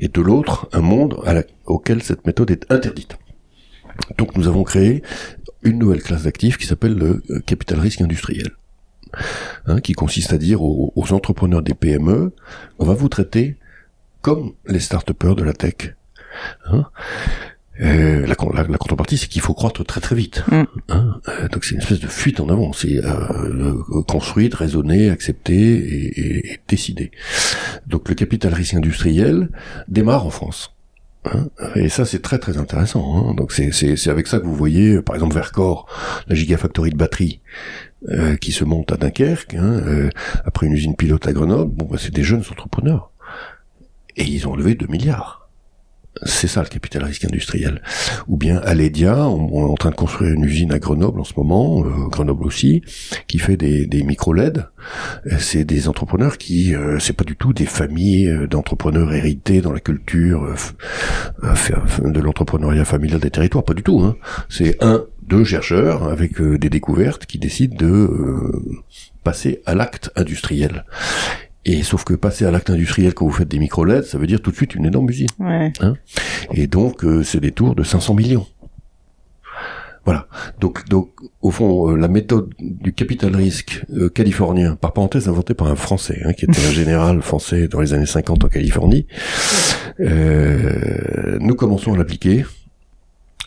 [0.00, 1.20] et de l'autre un monde
[1.66, 3.18] auquel cette méthode est interdite.
[4.16, 5.02] Donc nous avons créé
[5.62, 8.50] une nouvelle classe d'actifs qui s'appelle le euh, capital risque industriel.
[9.64, 12.30] Hein, qui consiste à dire aux, aux entrepreneurs des PME,
[12.78, 13.56] on va vous traiter
[14.20, 15.94] comme les start de la tech.
[16.66, 16.84] Hein
[17.80, 20.42] Euh, la, la- la contrepartie, c'est qu'il faut croître très très vite.
[20.50, 20.62] Mm.
[20.88, 22.72] Hein Euh, donc c'est une espèce de fuite en avant.
[22.72, 23.14] C'est euh,
[23.92, 27.10] euh, construite, raisonnée, acceptée et, et, et décidée.
[27.86, 29.48] Donc le capital risque industriel
[29.88, 30.74] démarre en France.
[31.24, 33.28] Hein et ça, c'est très très intéressant.
[33.30, 35.86] Hein Donc c'est avec ça que vous voyez, par exemple, Vercor,
[36.26, 37.40] la gigafactory de batterie,
[38.08, 40.10] euh, qui se monte à Dunkerque, hein, euh,
[40.44, 41.72] après une usine pilote à Grenoble.
[41.74, 43.10] Bon, bah, c'est des jeunes entrepreneurs.
[44.16, 45.47] Et ils ont levé 2 milliards.
[46.24, 47.82] C'est ça le capital risque industriel.
[48.28, 51.24] Ou bien Aledia, on, on est en train de construire une usine à Grenoble en
[51.24, 52.82] ce moment, euh, Grenoble aussi,
[53.26, 54.66] qui fait des, des micro-LED.
[55.26, 59.60] Euh, C'est des entrepreneurs qui, euh, c'est pas du tout des familles euh, d'entrepreneurs hérités
[59.60, 60.54] dans la culture euh,
[61.44, 64.00] euh, de l'entrepreneuriat familial des territoires, pas du tout.
[64.00, 64.16] Hein.
[64.48, 68.72] C'est un deux chercheurs avec des découvertes qui décident de
[69.24, 70.86] passer à l'acte industriel.
[71.70, 74.26] Et sauf que passer à l'acte industriel quand vous faites des micro LED, ça veut
[74.26, 75.28] dire tout de suite une énorme usine.
[75.38, 75.70] Ouais.
[76.54, 78.46] Et donc euh, c'est des tours de 500 millions.
[80.06, 80.26] Voilà.
[80.60, 81.10] Donc, donc,
[81.42, 85.76] au fond, euh, la méthode du capital risque euh, californien, par parenthèse inventée par un
[85.76, 89.06] Français, hein, qui était un général français dans les années 50 en Californie,
[90.00, 92.46] euh, nous commençons à l'appliquer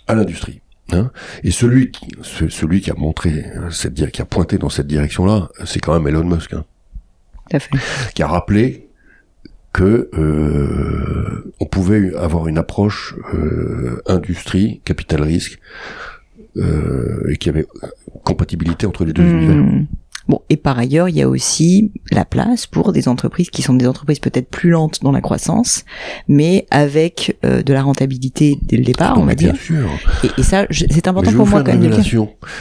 [0.07, 0.61] à l'industrie.
[0.91, 1.09] Hein.
[1.43, 4.87] Et celui, qui, ce- celui qui a montré euh, cette, qui a pointé dans cette
[4.87, 6.65] direction-là, c'est quand même Elon Musk, hein,
[7.49, 7.69] Tout à fait.
[8.13, 8.87] qui a rappelé
[9.73, 15.59] que euh, on pouvait avoir une approche euh, industrie capital risque
[16.57, 17.67] euh, et qu'il y avait
[18.23, 19.55] compatibilité entre les deux univers.
[19.55, 19.85] Hmm.
[20.27, 23.73] Bon, et par ailleurs, il y a aussi la place pour des entreprises qui sont
[23.73, 25.83] des entreprises peut-être plus lentes dans la croissance,
[26.27, 29.61] mais avec euh, de la rentabilité dès le départ, on va bien dire.
[29.61, 29.89] sûr.
[30.23, 31.89] Et, et ça, c'est important pour moi quand même.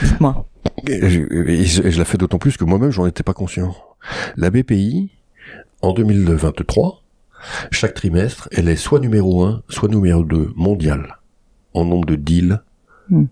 [0.03, 0.47] Dites-moi.
[0.87, 3.35] Et je, et je- et je la fais d'autant plus que moi-même, j'en étais pas
[3.35, 3.75] conscient.
[4.37, 5.11] La BPI,
[5.83, 7.03] en 2023,
[7.71, 11.19] chaque trimestre, elle est soit numéro 1, soit numéro 2 mondial
[11.75, 12.61] en nombre de deals,
[13.09, 13.25] Hmm.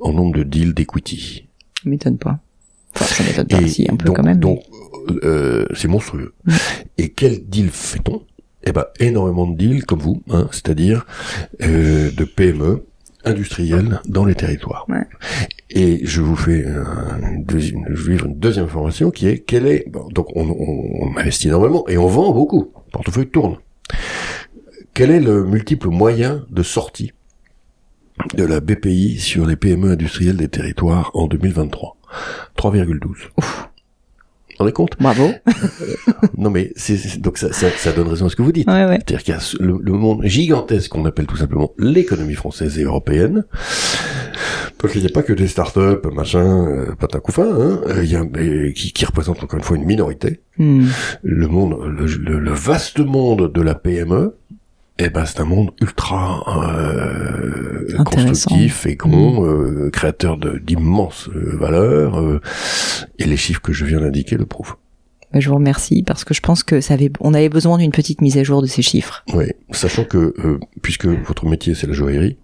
[0.00, 1.46] en nombre de deals d'equity.
[1.82, 2.38] Ça m'étonne pas.
[2.94, 4.40] Enfin, ça m'étonne pas, si, un peu donc, quand même.
[4.40, 4.62] Donc,
[5.22, 6.32] euh, c'est monstrueux.
[6.46, 6.52] Mm.
[6.96, 8.22] Et quel deal fait-on?
[8.64, 11.04] Eh ben, énormément de deals comme vous, hein, c'est-à-dire
[11.62, 12.84] euh, de PME
[13.24, 14.86] industrielles dans les territoires.
[14.88, 15.04] Ouais.
[15.70, 19.84] Et je vous fais une deuxième, je livre une deuxième information qui est quelle est
[19.88, 22.72] bon, donc on, on- on investit énormément et on vend beaucoup.
[22.86, 23.58] Le portefeuille tourne.
[24.94, 27.12] Quel est le multiple moyen de sortie
[28.34, 31.96] de la BPI sur les PME industrielles des territoires en 2023
[32.56, 33.67] 3,12.
[34.58, 35.30] Rendez compte Bravo.
[36.36, 38.68] Non mais c'est c'est- donc ça, ça, ça donne raison à ce que vous dites.
[38.68, 38.98] Ouais, ouais.
[39.06, 42.82] C'est-à-dire qu'il y a le, le monde gigantesque qu'on appelle tout simplement l'économie française et
[42.84, 43.44] européenne.
[44.78, 48.10] Parce qu'il n'y a pas que des startups, machin, euh, patin couffin, hein, euh, il
[48.12, 50.40] y a, mais qui, qui représentent encore une fois une minorité.
[50.56, 50.86] Hmm.
[51.22, 54.36] Le monde, le, le- le vaste monde de la PME,
[54.98, 62.40] eh ben c'est un monde ultra euh, constructif, fécond, euh, créateur d'immenses euh, valeurs, euh,
[63.18, 64.74] et les chiffres que je viens d'indiquer le prouvent.
[65.32, 67.92] Bah, je vous remercie parce que je pense que ça avait, on avait besoin d'une
[67.92, 69.24] petite mise à jour de ces chiffres.
[69.34, 72.36] Oui, sachant que euh, puisque votre métier c'est la joaillerie,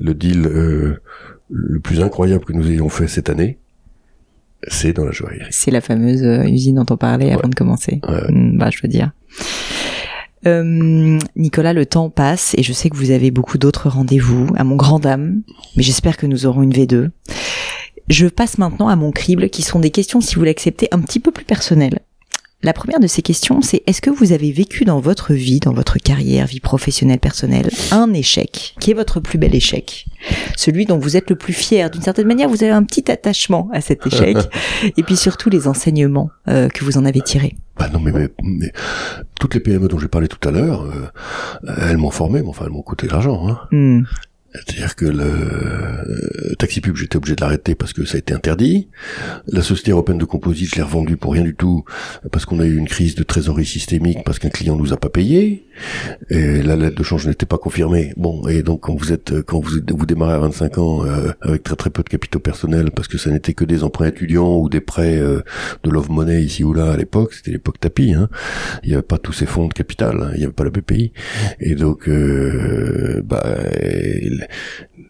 [0.00, 1.02] le deal euh,
[1.50, 3.58] le plus incroyable que nous ayons fait cette année,
[4.68, 5.48] c'est dans la joaillerie.
[5.50, 8.00] C'est la fameuse usine dont on parlait avant de commencer.
[8.08, 8.22] Ouais.
[8.30, 9.10] Hmm, bah, je veux dire.
[10.46, 14.64] Euh, Nicolas, le temps passe et je sais que vous avez beaucoup d'autres rendez-vous, à
[14.64, 15.42] mon grand dame,
[15.76, 17.10] mais j'espère que nous aurons une V2.
[18.08, 21.20] Je passe maintenant à mon crible, qui sont des questions, si vous l'acceptez, un petit
[21.20, 22.00] peu plus personnelles.
[22.64, 25.72] La première de ces questions, c'est est-ce que vous avez vécu dans votre vie, dans
[25.72, 30.06] votre carrière, vie professionnelle, personnelle, un échec Qui est votre plus bel échec?
[30.56, 31.90] Celui dont vous êtes le plus fier.
[31.90, 34.36] D'une certaine manière, vous avez un petit attachement à cet échec.
[34.96, 37.56] Et puis surtout les enseignements euh, que vous en avez tirés.
[37.78, 38.70] Bah non mais, mais, mais
[39.40, 42.66] toutes les PME dont j'ai parlé tout à l'heure, euh, elles m'ont formé, mais enfin
[42.66, 43.48] elles m'ont coûté de l'argent.
[43.48, 43.58] Hein.
[43.72, 44.02] Hmm.
[44.54, 48.34] C'est-à-dire que le euh, taxi pub, j'étais obligé de l'arrêter parce que ça a été
[48.34, 48.88] interdit.
[49.46, 51.84] La société européenne de composite, je l'ai revendue pour rien du tout
[52.30, 55.08] parce qu'on a eu une crise de trésorerie systémique parce qu'un client nous a pas
[55.08, 55.66] payé
[56.30, 58.12] et la lettre de change n'était pas confirmée.
[58.16, 61.62] Bon, et donc quand vous êtes quand vous vous démarrez à 25 ans euh, avec
[61.62, 64.68] très très peu de capitaux personnels parce que ça n'était que des emprunts étudiants ou
[64.68, 65.40] des prêts euh,
[65.82, 68.12] de love money ici ou là à l'époque, c'était l'époque tapis.
[68.12, 68.28] Hein.
[68.82, 70.30] Il n'y avait pas tous ces fonds de capital, hein.
[70.34, 71.12] il n'y avait pas la BPI
[71.60, 73.42] et donc euh, bah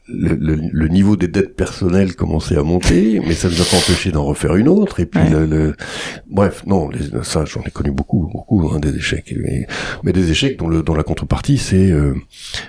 [0.08, 3.64] le, le, le niveau des dettes personnelles commençait à monter, mais ça ne nous a
[3.64, 5.00] pas empêché d'en refaire une autre.
[5.00, 5.30] Et puis, Ouais.
[5.30, 5.74] le, le-
[6.30, 9.66] bref, non, les- ça, j'en ai connu beaucoup, beaucoup hein, des échecs, mais,
[10.02, 12.14] mais des échecs dont, le, dont la contrepartie, c'est euh,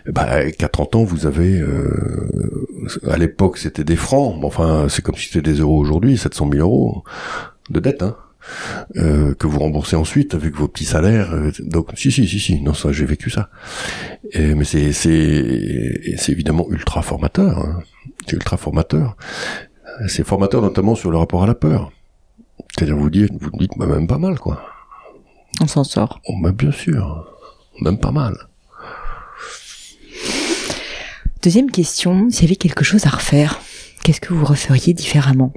[0.08, 2.28] bah, qu'à 30 ans, vous avez, euh,
[3.10, 6.50] à l'époque, c'était des francs, mais enfin, c'est comme si c'était des euros aujourd'hui, 700
[6.52, 7.04] 000 euros
[7.70, 8.16] de dette, hein.
[8.98, 11.34] Euh, que vous remboursez ensuite avec vos petits salaires.
[11.34, 13.50] euh, donc, si, si, si, si, non, ça, j'ai vécu ça.
[14.32, 17.58] Et- mais c'est, c'est, c'est évidemment ultra formateur.
[17.60, 17.80] hein.
[18.28, 19.16] C'est ultra formateur.
[20.08, 21.92] C'est formateur notamment sur le rapport à la peur.
[22.76, 24.64] C'est-à-dire vous dites, vous dites, bah, même pas mal, quoi.
[25.62, 26.20] On s'en sort.
[26.28, 27.28] Oh, bah, bien sûr,
[27.82, 28.36] même pas mal.
[31.42, 33.60] Deuxième question, s'il y avait quelque chose à refaire,
[34.04, 35.54] qu'est-ce que vous referiez différemment?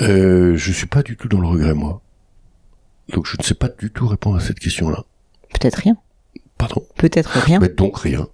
[0.00, 2.00] Euh, je suis pas du tout dans le regret, moi.
[3.12, 5.04] Donc je ne sais pas du tout répondre à cette question-là.
[5.52, 5.96] Peut-être rien.
[6.56, 6.82] Pardon.
[6.96, 7.58] Peut-être rien.
[7.60, 8.26] Mais donc rien.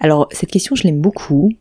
[0.00, 1.52] Alors, cette question, je l'aime beaucoup.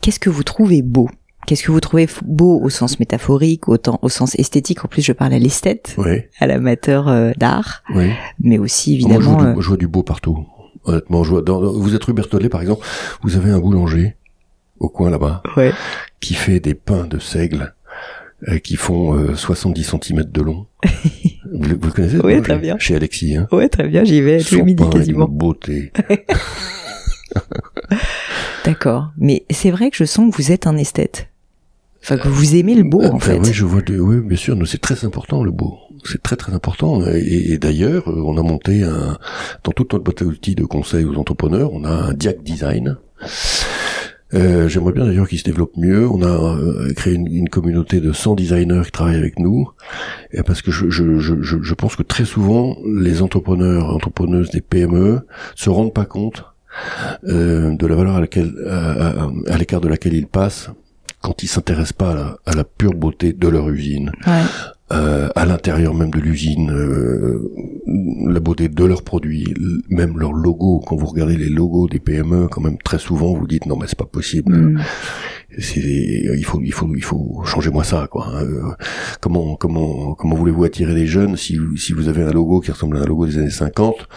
[0.00, 1.08] Qu'est-ce que vous trouvez beau?
[1.46, 4.84] Qu'est-ce que vous trouvez beau au sens métaphorique, autant au sens esthétique?
[4.84, 8.10] En plus, je parle à l'esthète, Oui, à l'amateur euh, d'art, oui.
[8.40, 9.54] mais aussi Moi, je vois, évidemment.
[9.54, 10.46] du, je vois du beau partout.
[10.84, 12.84] Honnêtement, je vois dans, vous êtes rue Berthollet, par exemple,
[13.22, 14.16] vous avez un boulanger
[14.80, 15.72] au coin là-bas, Ouais.
[16.20, 17.74] qui fait des pains de seigle
[18.48, 20.66] euh, qui font euh, 70 cm de long.
[21.52, 22.78] vous, le- vous le connaissez Oui, très bien.
[22.78, 23.48] Chez Alexis, hein?
[23.52, 25.26] Ouais, très bien, j'y vais tous les midis quasiment.
[25.26, 25.92] d'une beauté.
[28.64, 29.10] D'accord.
[29.16, 31.28] Mais c'est vrai que je sens que vous êtes un esthète.
[32.02, 33.38] Enfin, que vous aimez le beau, Euh, en ben fait.
[33.38, 33.82] Oui, je vois.
[33.82, 34.54] De, oui, bien sûr.
[34.56, 35.78] nous, C'est très important le beau.
[36.04, 37.02] C'est très très important.
[37.08, 39.18] Et, et d'ailleurs, euh, on a monté un
[39.64, 42.96] dans toute notre boîte à outils de conseil aux entrepreneurs, on a un Diac Design.
[44.34, 46.08] Euh, J'aimerais bien d'ailleurs qu'il se développe mieux.
[46.08, 49.70] On a euh, créé une, communauté de 100 designers qui travaillent avec nous,
[50.46, 55.20] parce que je, pense que très souvent les entrepreneurs, entrepreneuses des PME
[55.54, 56.44] se rendent pas compte
[57.24, 60.70] euh, de la valeur à laquelle à, l'écart de laquelle ils passent
[61.20, 64.12] quand ils s'intéressent pas à la, pure beauté de leur usine.
[64.92, 67.50] Euh, à l'intérieur même de l'usine, euh,
[68.28, 69.52] la beauté de leurs produits,
[69.90, 70.80] même leur logo.
[70.86, 73.86] Quand vous regardez les logos des PME, quand même très souvent vous dites non mais
[73.86, 74.56] c'est pas possible.
[74.56, 74.80] Mm.
[75.58, 78.28] C'est il faut il faut il faut changer moi ça quoi.
[78.28, 78.44] hein.
[78.44, 78.62] Euh,
[79.20, 82.70] comment comment comment voulez-vous attirer les jeunes si vous- si vous avez un logo qui
[82.70, 84.08] ressemble à un logo des années 50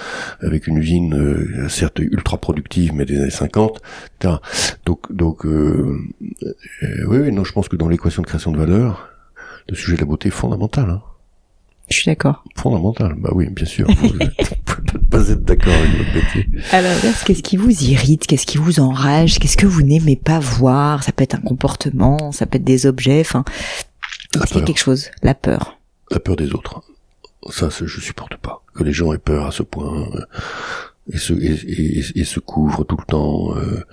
[0.41, 3.79] avec une usine euh, certes ultra productive mais des années 50
[4.19, 4.35] etc.
[4.85, 5.97] Donc donc euh,
[6.43, 9.07] euh, oui oui non je pense que dans l'équation de création de valeur
[9.71, 11.01] le sujet de la beauté est fondamental hein.
[11.89, 12.43] Je suis d'accord.
[12.55, 14.25] fondamental bah oui bien sûr vous ne
[14.65, 18.27] pouvez pas être d'accord avec votre métier l'inverse, qu'est-ce qui vous irrite?
[18.27, 19.39] Qu'est-ce qui vous enrage?
[19.39, 21.03] Qu'est-ce que vous n'aimez pas voir?
[21.03, 23.43] Ça peut être un comportement, ça peut être des objets, enfin...
[24.35, 25.79] la Est-ce qu'il y a peur quelque chose La peur.
[26.11, 26.81] la peur des autres.
[27.49, 28.63] Ça, je supporte pas.
[28.75, 30.21] Que les gens aient peur à ce point euh,
[31.11, 33.55] et, se, et, et- et se couvrent tout le temps.
[33.57, 33.83] euh.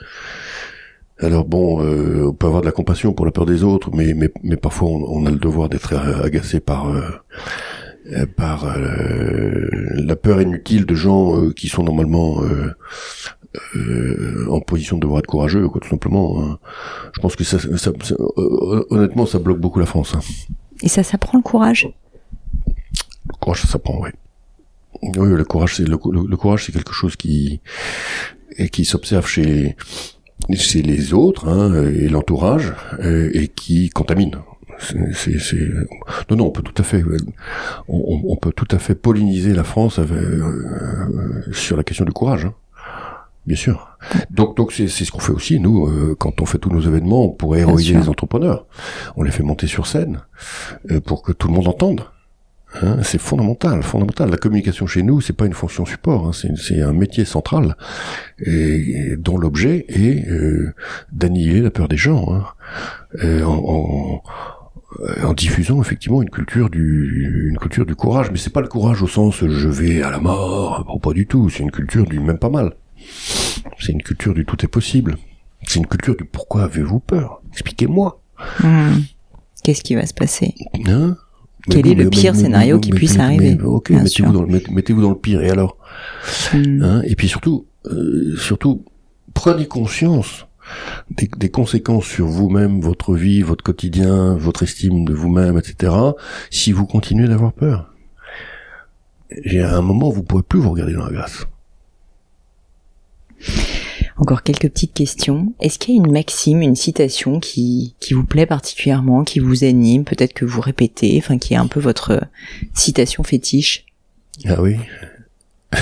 [1.20, 4.14] Alors bon, euh, on peut avoir de la compassion pour la peur des autres, mais
[4.14, 9.68] mais, mais parfois on, on a le devoir d'être euh, agacé par euh, par euh,
[9.94, 12.72] la peur inutile de gens euh, qui sont normalement euh,
[13.76, 16.40] euh, en position de devoir être courageux, quoi, tout simplement.
[16.42, 16.58] hein.
[17.14, 18.14] Je pense que ça, ça- ça-
[18.90, 20.14] honnêtement, ça bloque beaucoup la France.
[20.14, 20.20] hein.
[20.82, 21.88] Et ça, ça prend le courage?
[23.28, 24.10] Le courage, ça s'apprend, oui.
[25.02, 27.60] Oui, le courage, c'est le, le- le courage, c'est quelque chose qui
[28.56, 29.76] et qui s'observe chez
[30.56, 34.32] chez les autres hein, et l'entourage euh, et qui contamine.
[34.80, 35.68] C'est, c'est, c'est-
[36.30, 37.02] Non, non, on peut tout à fait,
[37.88, 40.40] on, peut tout à fait polliniser la France avec, euh,
[41.48, 42.54] euh, sur la question du courage, hein.
[43.44, 43.96] bien sûr.
[44.30, 46.80] Donc, donc c'est, c'est ce qu'on fait aussi nous euh, quand on fait tous nos
[46.80, 48.66] événements pour héroïser les entrepreneurs.
[49.16, 50.20] On les fait monter sur scène
[50.92, 52.02] euh, pour que tout le monde entende.
[52.82, 54.30] Hein, c'est fondamental, fondamental.
[54.30, 57.76] La communication chez nous, c'est pas une fonction support, hein, c'est, un métier central
[58.38, 58.50] et,
[59.12, 60.74] et dont l'objet est euh,
[61.10, 62.44] d'annihiler la peur des gens, hein,
[63.24, 64.22] euh, en, en-
[65.22, 68.30] en diffusant effectivement une culture du une culture du courage.
[68.30, 71.26] Mais c'est pas le courage au sens je vais à la mort, bon, pas du
[71.26, 71.48] tout.
[71.50, 72.72] C'est une culture du même pas mal.
[73.78, 75.16] C'est une culture du tout est possible.
[75.66, 77.42] C'est une culture du pourquoi avez-vous peur?
[77.52, 78.20] Expliquez-moi.
[78.60, 79.00] Hmm.
[79.62, 80.54] Qu'est-ce qui va se passer?
[80.86, 81.16] Hein?
[81.70, 85.10] Quel est le pire scénario qui puisse arriver, Ok, mettez-vous dans, le- mettez- mettez-vous dans
[85.10, 85.42] le pire.
[85.42, 85.76] Et alors
[86.52, 86.82] Hmm.
[86.82, 88.84] hein Et puis surtout, euh, surtout,
[89.34, 90.46] prenez conscience
[91.10, 95.92] des, des conséquences sur vous-même, votre vie, votre quotidien, votre estime de vous-même, etc.
[96.50, 97.92] Si vous continuez d'avoir peur,
[99.44, 101.46] j'ai à un moment vous pourrez plus vous regarder dans la glace.
[104.18, 105.52] Encore quelques petites questions.
[105.60, 109.62] Est-ce qu'il y a une maxime, une citation qui, qui vous plaît particulièrement, qui vous
[109.64, 112.20] anime, peut-être que vous répétez, enfin qui est un peu votre euh,
[112.74, 113.86] citation fétiche?
[114.44, 114.76] Ah oui.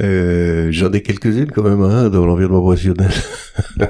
[0.00, 3.10] Euh, J'en ai quelques-unes quand même hein, dans l'environnement professionnel.
[3.80, 3.86] Euh,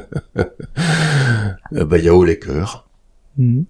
[1.84, 2.88] bah il y a haut les cœurs.
[3.36, 3.62] Hmm.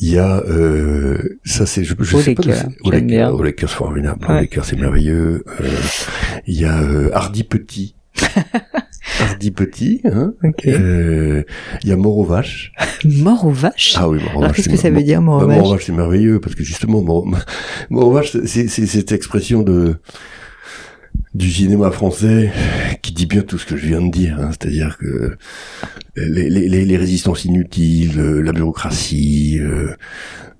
[0.00, 4.26] Il y a euh, ça c'est je, je sais pas cœurs c'est formidable.
[4.28, 4.48] Ouais.
[4.62, 5.44] c'est merveilleux.
[5.60, 5.68] Euh,
[6.46, 7.96] Il y a euh, Hardy Petit.
[9.20, 10.00] Hardy Petit.
[10.04, 10.66] Hein Ok.
[10.66, 11.42] Euh,
[11.82, 12.72] Il y a Mort aux vaches.
[13.04, 13.94] Mort aux vaches?
[13.96, 14.56] Ah oui, Mort aux vaches.
[14.56, 15.70] qu'est-ce que ça veut dire, mort bah, aux mort aux vaches?
[15.72, 17.26] Vaches, c'est merveilleux parce que justement, mort,
[17.90, 19.96] mort aux vaches, c'est c'est cette expression de
[21.34, 22.50] du cinéma français
[23.02, 24.38] qui dit bien tout ce que je viens de dire.
[24.40, 24.50] hein.
[24.50, 25.36] C'est-à-dire que
[26.16, 29.94] les, les, les, les résistances inutiles, euh, la bureaucratie, euh,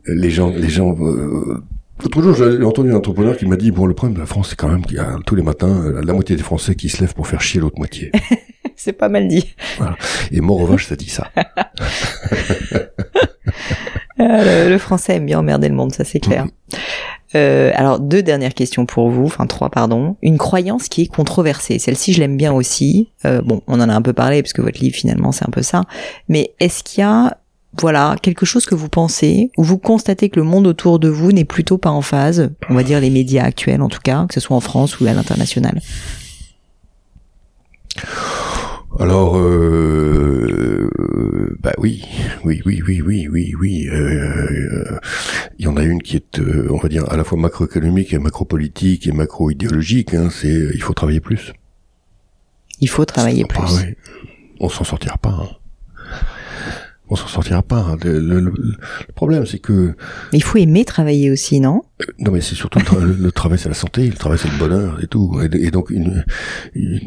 [0.07, 0.97] les gens, les gens.
[1.01, 1.63] Euh,
[2.03, 4.49] L'autre jour, j'ai entendu un entrepreneur qui m'a dit bon, le problème de la France,
[4.51, 6.89] c'est quand même qu'il y a tous les matins euh, la moitié des Français qui
[6.89, 8.11] se lèvent pour faire chier l'autre moitié.
[8.77, 9.55] C'est pas mal dit.
[10.31, 11.31] Et mort aux vaches, ça dit ça.
[14.21, 16.47] Ah, le, le français aime bien emmerder le monde, ça c'est clair.
[17.37, 20.17] Euh, alors deux dernières questions pour vous, enfin trois pardon.
[20.21, 21.79] Une croyance qui est controversée.
[21.79, 23.09] Celle-ci je l'aime bien aussi.
[23.25, 25.51] Euh, bon, on en a un peu parlé parce que votre livre finalement c'est un
[25.51, 25.85] peu ça.
[26.29, 27.39] Mais est-ce qu'il y a
[27.79, 31.31] voilà quelque chose que vous pensez ou vous constatez que le monde autour de vous
[31.31, 34.35] n'est plutôt pas en phase, on va dire les médias actuels en tout cas, que
[34.35, 35.81] ce soit en France ou à l'international?
[38.99, 40.89] Alors, euh,
[41.61, 42.05] bah oui,
[42.45, 43.89] oui, oui, oui, oui, oui, oui.
[43.89, 44.99] Euh,
[45.59, 48.13] il y en a une qui est, euh, on va dire, à la fois macroéconomique
[48.13, 50.15] et macropolitique et macro-idéologique.
[50.15, 51.53] Hein, c'est, il faut travailler plus.
[52.81, 53.61] Il faut travailler plus.
[53.63, 53.95] Ah, oui.
[54.59, 55.31] On s'en sortira pas.
[55.31, 55.60] Hein
[57.11, 57.81] on s'en sortira pas.
[57.81, 57.97] Hein.
[58.05, 58.53] Le,
[59.15, 59.95] problème, c'est que...
[60.33, 61.83] Il faut aimer travailler aussi, non?
[62.01, 65.03] Euh, Non, mais c'est surtout le, travail, c'est la santé, le travail, c'est le bonheur
[65.03, 65.41] et tout.
[65.53, 66.25] Et, donc une
[66.75, 67.01] une,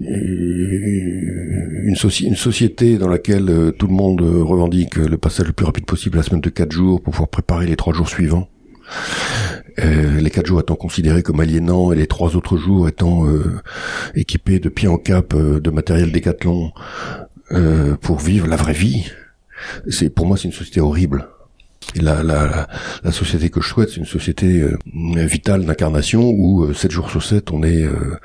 [1.86, 1.96] une,
[2.36, 6.24] société dans laquelle euh, tout le monde revendique le passage le plus rapide possible la
[6.24, 8.50] semaine de quatre jours pour pouvoir préparer les trois jours suivants.
[9.80, 13.26] Euh, les quatre jours étant considérés comme aliénants et les trois autres jours étant
[14.16, 16.74] équipés de pied en cap de matériel décathlon
[18.02, 19.06] pour vivre la vraie vie
[19.90, 21.28] c'est pour moi c'est une société horrible.
[21.96, 22.68] Et la, la,
[23.04, 24.78] la, société que je souhaite, c'est une société euh,
[25.26, 28.18] vitale d'incarnation où euh, 7 jours sur 7, on est euh,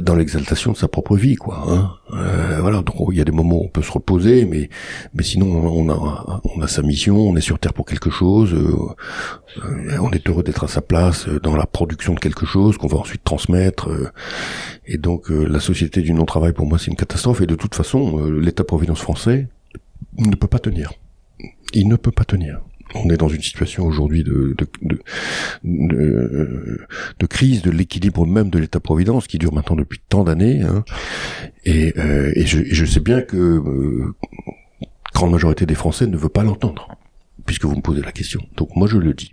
[0.00, 1.62] dans l'exaltation de sa propre vie, quoi.
[1.68, 1.92] Hein.
[2.12, 4.70] Euh, voilà, donc il y a des moments où on peut se reposer, mais
[5.14, 8.54] mais sinon on a on a sa mission, on est sur terre pour quelque chose,
[8.54, 8.76] euh,
[9.64, 12.86] euh, on est heureux d'être à sa place dans la production de quelque chose qu'on
[12.86, 13.88] va ensuite transmettre.
[14.86, 17.40] et donc la société du non-travail pour moi c'est une catastrophe.
[17.40, 19.48] Et de toute façon, l'État-providence français
[20.18, 20.92] ne peut pas tenir.
[21.74, 22.60] Il ne peut pas tenir
[22.94, 24.66] on est dans une situation aujourd'hui de, de,
[25.64, 30.62] de, crise de l'équilibre même de l'État-providence qui dure maintenant depuis tant d'années.
[30.62, 30.84] Hein.
[31.64, 34.14] Et, euh, et, je, sais bien que euh,
[35.14, 36.88] grande majorité des Français ne veut pas l'entendre,
[37.46, 38.40] puisque vous me posez la question.
[38.56, 39.32] Donc moi je le dis.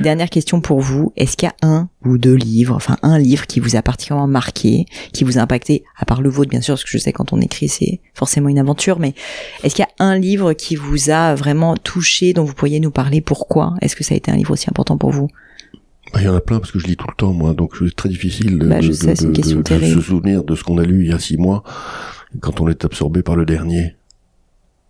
[0.00, 1.12] Dernière question pour vous.
[1.16, 4.26] Est-ce qu'il y a un ou deux livres, enfin un livre qui vous a particulièrement
[4.26, 7.12] marqué, qui vous a impacté, à part le vôtre bien sûr, parce que je sais
[7.12, 9.14] quand on écrit c'est forcément une aventure, mais
[9.62, 12.90] est-ce qu'il y a un livre qui vous a vraiment touché, dont vous pourriez nous
[12.90, 13.74] parler Pourquoi?
[13.80, 15.28] Est-ce que ça a été un livre aussi important pour vous?
[16.12, 17.74] Bah, il y en a plein parce que je lis tout le temps moi, donc
[17.78, 21.18] c'est très difficile de, bah, se souvenir de ce qu'on a lu il y a
[21.18, 21.62] six mois
[22.40, 23.94] quand on est absorbé par le dernier.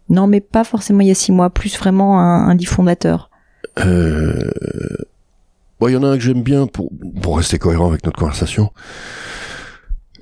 [0.09, 3.31] Non, mais pas forcément il y a six mois, plus vraiment un, un livre fondateur.
[3.79, 4.51] Euh...
[5.81, 8.19] Bon, il y en a un que j'aime bien pour, pour rester cohérent avec notre
[8.19, 8.73] conversation,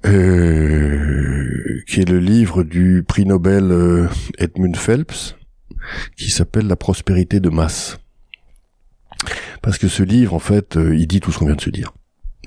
[0.07, 5.36] euh, qui est le livre du prix Nobel euh, Edmund Phelps,
[6.16, 7.98] qui s'appelle La prospérité de masse.
[9.61, 11.68] Parce que ce livre, en fait, euh, il dit tout ce qu'on vient de se
[11.68, 11.92] dire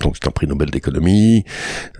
[0.03, 1.45] donc c'est un prix Nobel d'économie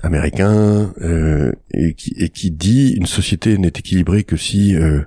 [0.04, 5.02] américain euh, et, qui, et, qui, dit une société n'est équilibrée que si euh,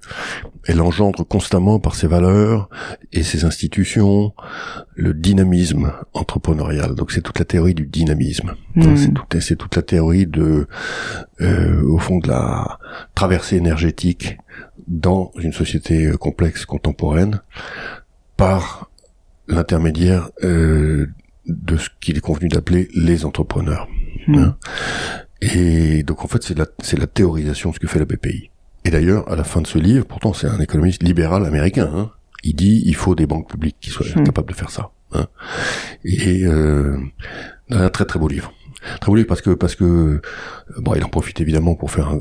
[0.64, 2.68] elle engendre constamment par ses valeurs
[3.12, 4.32] et ses institutions
[4.94, 6.94] le dynamisme entrepreneurial.
[6.94, 8.54] Donc c'est toute la théorie du dynamisme.
[8.74, 8.96] Hmm.
[9.40, 10.66] C'est toute la théorie de,
[11.40, 12.78] euh, au fond, de la
[13.14, 14.38] traversée énergétique
[14.88, 17.40] dans une société complexe contemporaine
[18.36, 18.90] par
[19.48, 21.06] l'intermédiaire euh,
[21.48, 23.88] de ce qu'il est convenu d'appeler les entrepreneurs.
[24.26, 24.38] Hmm.
[24.38, 24.56] Hein.
[25.40, 28.50] et donc en fait c'est la c'est la théorisation de ce que fait la BPI.
[28.84, 32.10] Et d'ailleurs à la fin de ce livre, pourtant c'est un économiste libéral américain, hein,
[32.42, 34.24] il dit il faut des banques publiques qui soient hmm.
[34.24, 34.90] capables de faire ça.
[35.12, 35.26] Hein.
[36.04, 36.98] Et euh,
[37.70, 38.52] un très très beau livre.
[39.00, 40.20] Très livre parce que parce que
[40.78, 42.14] bon il en profite évidemment pour faire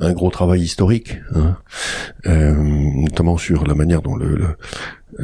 [0.00, 1.56] un, gros travail historique, hein,
[2.26, 4.56] euh, notamment sur la manière dont le, le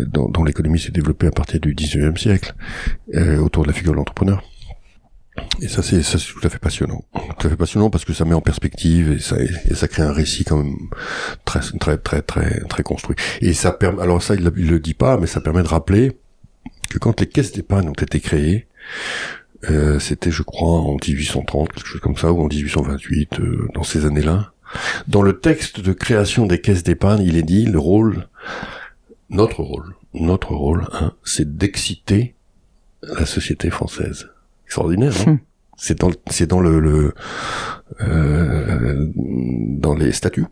[0.07, 2.55] dont, l'économie s'est développée à partir du 19e siècle,
[3.15, 4.43] euh, autour de la figure de l'entrepreneur.
[5.61, 7.05] Et ça c'est ça c'est tout à fait passionnant,
[7.39, 10.03] tout à fait passionnant parce que ça met en perspective et ça et ça crée
[10.03, 10.77] un récit quand même
[11.45, 13.17] très très très très très construit.
[13.41, 16.19] Et ça permet alors ça il, le dit pas mais ça permet de rappeler
[16.91, 18.69] que quand les caisses d'épargne ont été créées,
[19.71, 23.85] euh, c'était je crois en 1830 quelque chose comme ça ou en 1828 euh, dans
[23.85, 24.53] ces années-là.
[25.07, 28.27] Dans le texte de création des caisses d'épargne, il est dit le rôle
[29.33, 32.35] notre rôle, notre rôle, hein, c'est d'exciter
[33.03, 34.29] la société française.
[34.67, 35.33] Extraordinaire, hein.
[35.33, 35.39] hmm.
[35.79, 37.15] C'est dans, c'est dans le, le
[38.03, 40.47] euh, dans les statuts,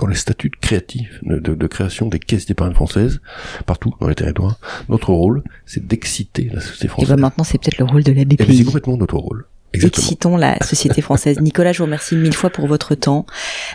[0.00, 3.20] dans les statuts créatifs de, de, création des caisses d'épargne françaises
[3.66, 4.58] partout dans les territoires.
[4.88, 7.12] Notre rôle, c'est d'exciter la société française.
[7.12, 8.56] Et ben maintenant, c'est peut-être le rôle de la BPI.
[8.56, 9.46] C'est complètement notre rôle.
[9.74, 11.40] Excitons la société française.
[11.40, 13.26] Nicolas, je vous remercie mille fois pour votre temps.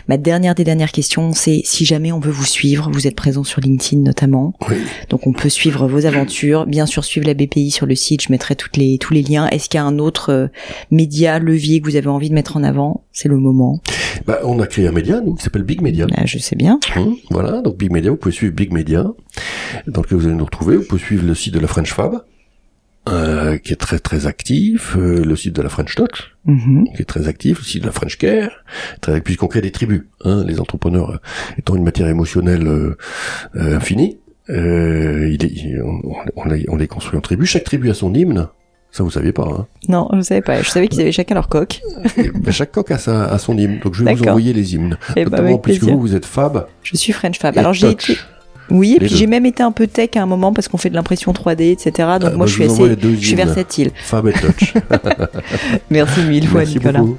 [0.08, 3.44] Ma dernière des dernières questions, c'est si jamais on veut vous suivre, vous êtes présent
[3.44, 4.54] sur LinkedIn notamment.
[4.68, 4.76] Oui.
[5.08, 8.32] Donc on peut suivre vos aventures, bien sûr suivre la BPI sur le site, je
[8.32, 9.46] mettrai toutes les tous les liens.
[9.48, 10.46] Est-ce qu'il y a un autre euh,
[10.90, 13.04] média, levier que vous avez envie de mettre en avant?
[13.12, 13.80] C'est le moment.
[14.26, 16.06] Bah, on a créé un média, nous, qui s'appelle Big Media.
[16.06, 16.78] Bah, je sais bien.
[16.96, 19.06] Hum, voilà, donc Big Media, vous pouvez suivre Big Media,
[19.86, 20.76] dans lequel vous allez nous retrouver.
[20.76, 22.22] Vous pouvez suivre le site de la French Fab,
[23.10, 26.84] euh, qui est très très actif, euh, le site de la French Touch, mhm.
[26.94, 28.50] qui est très actif, le site de la French Care,
[29.00, 31.16] très puisqu'on crée des tribus, hein, les entrepreneurs euh,
[31.58, 32.68] étant une matière émotionnelle
[33.54, 36.00] infinie, il est, on,
[36.68, 38.48] on, les construit en tribus, chaque tribu a son hymne,
[38.90, 40.62] Ça, vous saviez pas, hein Non, je ne savais pas.
[40.62, 41.80] Je savais qu'ils avaient chacun leur coq.
[42.16, 43.78] Et, ben, chaque coq a, sa, a son hymne.
[43.78, 44.98] Donc, je vais vous envoyer les hymnes.
[45.10, 45.96] Eh ben, Notamment, avec puisque plaisir.
[45.96, 46.66] vous, vous êtes Fab.
[46.82, 47.54] Je suis French Fab.
[47.56, 48.16] et Alors j'ai été.
[48.70, 50.90] Oui, et puis j'ai même été un peu tech à un moment parce qu'on fait
[50.90, 51.90] de l'impression 3D, etc.
[52.20, 53.90] Donc Ah, moi bah, je je suis assez, je suis versatile.
[53.96, 54.74] Fab et Touch.
[55.90, 57.00] Merci mille fois Merci Nicolas.
[57.00, 57.18] beaucoup.